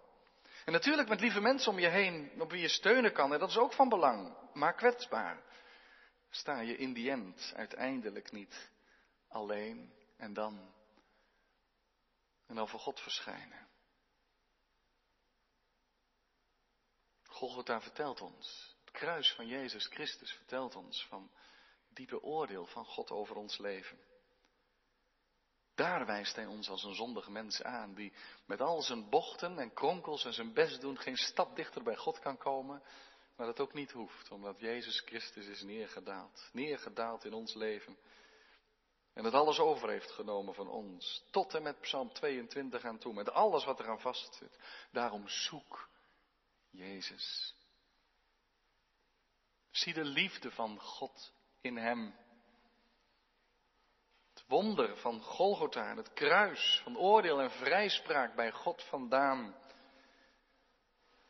En 0.65 0.73
natuurlijk 0.73 1.09
met 1.09 1.21
lieve 1.21 1.41
mensen 1.41 1.73
om 1.73 1.79
je 1.79 1.89
heen, 1.89 2.41
op 2.41 2.51
wie 2.51 2.61
je 2.61 2.69
steunen 2.69 3.13
kan. 3.13 3.33
En 3.33 3.39
dat 3.39 3.49
is 3.49 3.59
ook 3.59 3.73
van 3.73 3.89
belang. 3.89 4.37
Maar 4.53 4.75
kwetsbaar. 4.75 5.43
Sta 6.31 6.61
je 6.61 6.77
in 6.77 6.93
die 6.93 7.11
end 7.11 7.53
uiteindelijk 7.57 8.33
niet 8.33 8.71
alleen 9.29 9.93
en 10.17 10.33
dan 10.33 10.75
en 12.49 12.55
dan 12.55 12.69
voor 12.69 12.81
God 12.81 13.01
verschijnen. 13.01 13.69
Golgotha 17.23 17.81
vertelt 17.81 18.21
ons, 18.21 18.77
het 18.85 18.91
kruis 18.91 19.33
van 19.35 19.47
Jezus 19.47 19.87
Christus 19.87 20.33
vertelt 20.33 20.75
ons 20.75 21.07
van 21.07 21.31
diepe 21.89 22.23
oordeel 22.23 22.67
van 22.67 22.85
God 22.85 23.11
over 23.11 23.37
ons 23.37 23.59
leven. 23.59 23.99
Daar 25.75 26.07
wijst 26.07 26.37
hij 26.37 26.47
ons 26.47 26.69
als 26.69 26.85
een 26.85 26.95
zondig 26.95 27.29
mens 27.29 27.63
aan, 27.63 27.95
die 27.95 28.13
met 28.47 28.61
al 28.61 28.83
zijn 28.83 29.09
bochten 29.09 29.59
en 29.59 29.73
kronkels 29.73 30.25
en 30.25 30.33
zijn 30.33 30.53
best 30.53 30.81
doen 30.81 30.99
geen 30.99 31.17
stap 31.17 31.57
dichter 31.57 31.83
bij 31.83 31.97
God 31.97 32.19
kan 32.19 32.39
komen, 32.39 32.83
maar 33.37 33.47
dat 33.47 33.61
ook 33.61 33.75
niet 33.75 33.91
hoeft, 33.91 34.31
omdat 34.31 34.61
Jezus 34.61 35.01
Christus 35.01 35.47
is 35.47 35.63
neergedaald. 35.63 36.49
Neergedaald 36.53 37.25
in 37.25 37.33
ons 37.33 37.55
leven. 37.55 37.99
En 39.19 39.25
het 39.25 39.35
alles 39.35 39.59
over 39.59 39.89
heeft 39.89 40.11
genomen 40.11 40.55
van 40.55 40.69
ons. 40.69 41.25
Tot 41.31 41.55
en 41.55 41.63
met 41.63 41.81
Psalm 41.81 42.13
22 42.13 42.85
aan 42.85 42.99
toe. 42.99 43.13
Met 43.13 43.31
alles 43.31 43.65
wat 43.65 43.81
eraan 43.81 44.01
vastzit. 44.01 44.59
Daarom 44.91 45.29
zoek 45.29 45.89
Jezus. 46.71 47.55
Zie 49.71 49.95
de 49.95 50.05
liefde 50.05 50.51
van 50.51 50.81
God 50.81 51.33
in 51.61 51.77
Hem. 51.77 52.15
Het 54.35 54.45
wonder 54.47 54.97
van 54.97 55.21
Golgotha, 55.21 55.97
het 55.97 56.13
kruis 56.13 56.81
van 56.85 56.99
oordeel 56.99 57.41
en 57.41 57.51
vrijspraak 57.51 58.35
bij 58.35 58.53
God 58.53 58.83
vandaan. 58.83 59.55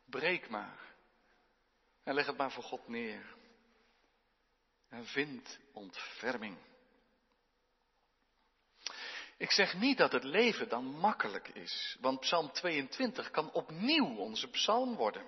Breek 0.05 0.49
maar. 0.49 0.95
En 2.03 2.15
leg 2.15 2.27
het 2.27 2.37
maar 2.37 2.53
voor 2.53 2.65
God 2.65 2.89
neer. 2.89 3.37
En 4.89 5.05
vind 5.07 5.59
ontferming. 5.73 6.68
Ik 9.39 9.51
zeg 9.51 9.75
niet 9.75 9.99
dat 9.99 10.13
het 10.13 10.25
leven 10.25 10.69
dan 10.69 10.85
makkelijk 10.85 11.49
is, 11.49 11.97
want 12.01 12.21
Psalm 12.21 12.53
22 12.53 13.31
kan 13.31 13.53
opnieuw 13.53 14.17
onze 14.17 14.49
psalm 14.49 14.97
worden. 14.97 15.27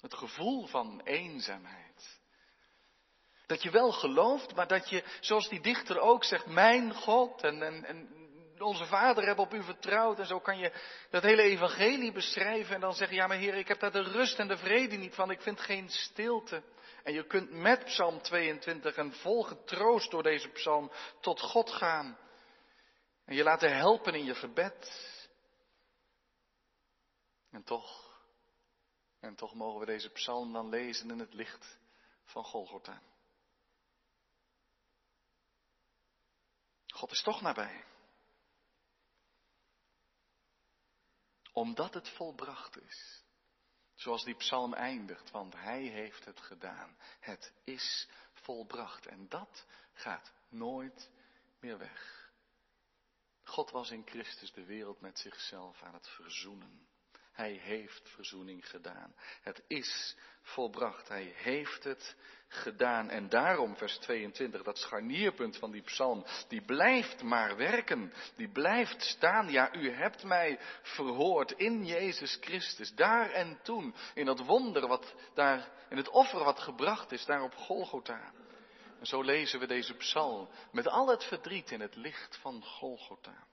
Het 0.00 0.14
gevoel 0.14 0.66
van 0.66 1.00
eenzaamheid. 1.04 2.20
Dat 3.46 3.62
je 3.62 3.70
wel 3.70 3.92
gelooft, 3.92 4.54
maar 4.54 4.66
dat 4.66 4.88
je, 4.88 5.04
zoals 5.20 5.48
die 5.48 5.60
dichter 5.60 5.98
ook 5.98 6.24
zegt, 6.24 6.46
mijn 6.46 6.94
God 6.94 7.42
en, 7.42 7.62
en, 7.62 7.84
en 7.84 8.22
onze 8.58 8.84
vader 8.84 9.26
hebben 9.26 9.44
op 9.44 9.54
u 9.54 9.62
vertrouwd. 9.62 10.18
En 10.18 10.26
zo 10.26 10.40
kan 10.40 10.58
je 10.58 10.72
dat 11.10 11.22
hele 11.22 11.42
evangelie 11.42 12.12
beschrijven 12.12 12.74
en 12.74 12.80
dan 12.80 12.94
zeggen, 12.94 13.16
ja 13.16 13.26
maar 13.26 13.36
heer, 13.36 13.54
ik 13.54 13.68
heb 13.68 13.80
daar 13.80 13.92
de 13.92 14.02
rust 14.02 14.38
en 14.38 14.48
de 14.48 14.56
vrede 14.56 14.96
niet 14.96 15.14
van, 15.14 15.30
ik 15.30 15.42
vind 15.42 15.60
geen 15.60 15.88
stilte. 15.88 16.62
En 17.02 17.12
je 17.12 17.26
kunt 17.26 17.50
met 17.50 17.84
Psalm 17.84 18.22
22 18.22 18.96
en 18.96 19.12
vol 19.12 19.42
getroost 19.42 20.10
door 20.10 20.22
deze 20.22 20.48
psalm 20.48 20.90
tot 21.20 21.40
God 21.40 21.70
gaan. 21.70 22.18
En 23.24 23.34
je 23.34 23.42
laten 23.42 23.76
helpen 23.76 24.14
in 24.14 24.24
je 24.24 24.34
gebed. 24.34 25.10
En 27.50 27.64
toch, 27.64 28.20
en 29.20 29.34
toch 29.34 29.54
mogen 29.54 29.80
we 29.80 29.86
deze 29.86 30.10
psalm 30.10 30.52
dan 30.52 30.68
lezen 30.68 31.10
in 31.10 31.18
het 31.18 31.34
licht 31.34 31.78
van 32.24 32.44
Golgotha. 32.44 33.02
God 36.86 37.10
is 37.10 37.22
toch 37.22 37.40
nabij. 37.40 37.84
Omdat 41.52 41.94
het 41.94 42.08
volbracht 42.08 42.80
is. 42.80 43.22
Zoals 43.94 44.24
die 44.24 44.34
psalm 44.34 44.74
eindigt, 44.74 45.30
want 45.30 45.54
hij 45.54 45.82
heeft 45.82 46.24
het 46.24 46.40
gedaan. 46.40 46.96
Het 47.20 47.52
is 47.64 48.08
volbracht 48.32 49.06
en 49.06 49.28
dat 49.28 49.66
gaat 49.92 50.32
nooit 50.48 51.10
meer 51.60 51.78
weg. 51.78 52.21
God 53.44 53.70
was 53.70 53.90
in 53.90 54.06
Christus 54.06 54.52
de 54.52 54.64
wereld 54.64 55.00
met 55.00 55.18
zichzelf 55.18 55.82
aan 55.82 55.94
het 55.94 56.08
verzoenen. 56.08 56.90
Hij 57.32 57.52
heeft 57.52 58.08
verzoening 58.08 58.68
gedaan. 58.68 59.14
Het 59.42 59.62
is 59.66 60.16
volbracht. 60.42 61.08
Hij 61.08 61.32
heeft 61.36 61.84
het 61.84 62.16
gedaan. 62.48 63.10
En 63.10 63.28
daarom, 63.28 63.76
vers 63.76 63.98
22, 63.98 64.62
dat 64.62 64.78
scharnierpunt 64.78 65.56
van 65.56 65.70
die 65.70 65.82
psalm, 65.82 66.24
die 66.48 66.64
blijft 66.64 67.22
maar 67.22 67.56
werken. 67.56 68.12
Die 68.36 68.48
blijft 68.48 69.02
staan. 69.02 69.50
Ja, 69.50 69.74
u 69.74 69.90
hebt 69.90 70.24
mij 70.24 70.58
verhoord 70.82 71.52
in 71.52 71.84
Jezus 71.84 72.38
Christus. 72.40 72.94
Daar 72.94 73.30
en 73.30 73.58
toen. 73.62 73.94
In 74.14 74.26
dat 74.26 74.40
wonder 74.40 74.86
wat 74.86 75.14
daar, 75.34 75.68
in 75.88 75.96
het 75.96 76.08
offer 76.08 76.44
wat 76.44 76.60
gebracht 76.60 77.12
is, 77.12 77.24
daar 77.24 77.42
op 77.42 77.54
Golgotha. 77.54 78.32
En 79.02 79.08
zo 79.08 79.22
lezen 79.22 79.60
we 79.60 79.66
deze 79.66 79.94
psalm 79.94 80.48
met 80.72 80.86
al 80.86 81.08
het 81.08 81.24
verdriet 81.24 81.70
in 81.70 81.80
het 81.80 81.94
licht 81.94 82.36
van 82.36 82.64
Golgotha. 82.64 83.46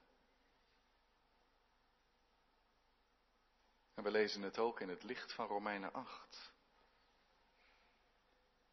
En 3.94 4.02
we 4.02 4.10
lezen 4.10 4.42
het 4.42 4.58
ook 4.58 4.80
in 4.80 4.88
het 4.88 5.02
licht 5.02 5.32
van 5.32 5.46
Romeinen 5.46 5.92
8. 5.92 6.52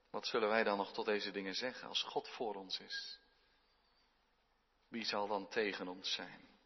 Wat 0.09 0.27
zullen 0.27 0.49
wij 0.49 0.63
dan 0.63 0.77
nog 0.77 0.93
tot 0.93 1.05
deze 1.05 1.31
dingen 1.31 1.55
zeggen 1.55 1.87
als 1.87 2.03
God 2.03 2.29
voor 2.29 2.55
ons 2.55 2.79
is? 2.79 3.19
Wie 4.87 5.05
zal 5.05 5.27
dan 5.27 5.49
tegen 5.49 5.87
ons 5.87 6.13
zijn? 6.13 6.59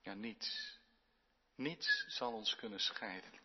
Ja, 0.00 0.14
niets. 0.14 0.78
Niets 1.54 2.04
zal 2.08 2.32
ons 2.32 2.56
kunnen 2.56 2.80
scheiden. 2.80 3.40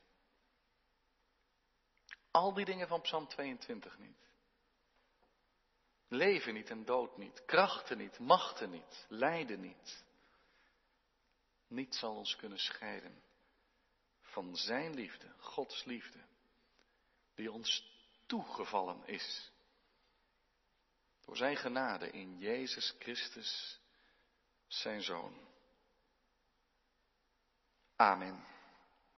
Al 2.32 2.54
die 2.54 2.66
dingen 2.66 2.88
van 2.88 3.02
Psalm 3.02 3.28
22 3.28 3.98
niet. 3.98 4.27
Leven 6.08 6.54
niet 6.54 6.70
en 6.70 6.86
dood 6.86 7.18
niet. 7.18 7.46
Krachten 7.46 7.98
niet, 7.98 8.20
machten 8.20 8.70
niet, 8.70 9.06
lijden 9.10 9.60
niet. 9.60 10.06
Niets 11.68 12.00
zal 12.00 12.16
ons 12.16 12.36
kunnen 12.36 12.60
scheiden 12.60 13.24
van 14.22 14.56
Zijn 14.56 14.94
liefde, 14.94 15.34
Gods 15.38 15.84
liefde, 15.84 16.20
die 17.36 17.52
ons 17.52 17.96
toegevallen 18.26 19.08
is. 19.08 19.52
Door 21.26 21.38
Zijn 21.38 21.58
genade 21.58 22.12
in 22.12 22.38
Jezus 22.38 22.96
Christus, 23.00 23.80
Zijn 24.68 25.02
Zoon. 25.02 25.48
Amen. 27.96 28.57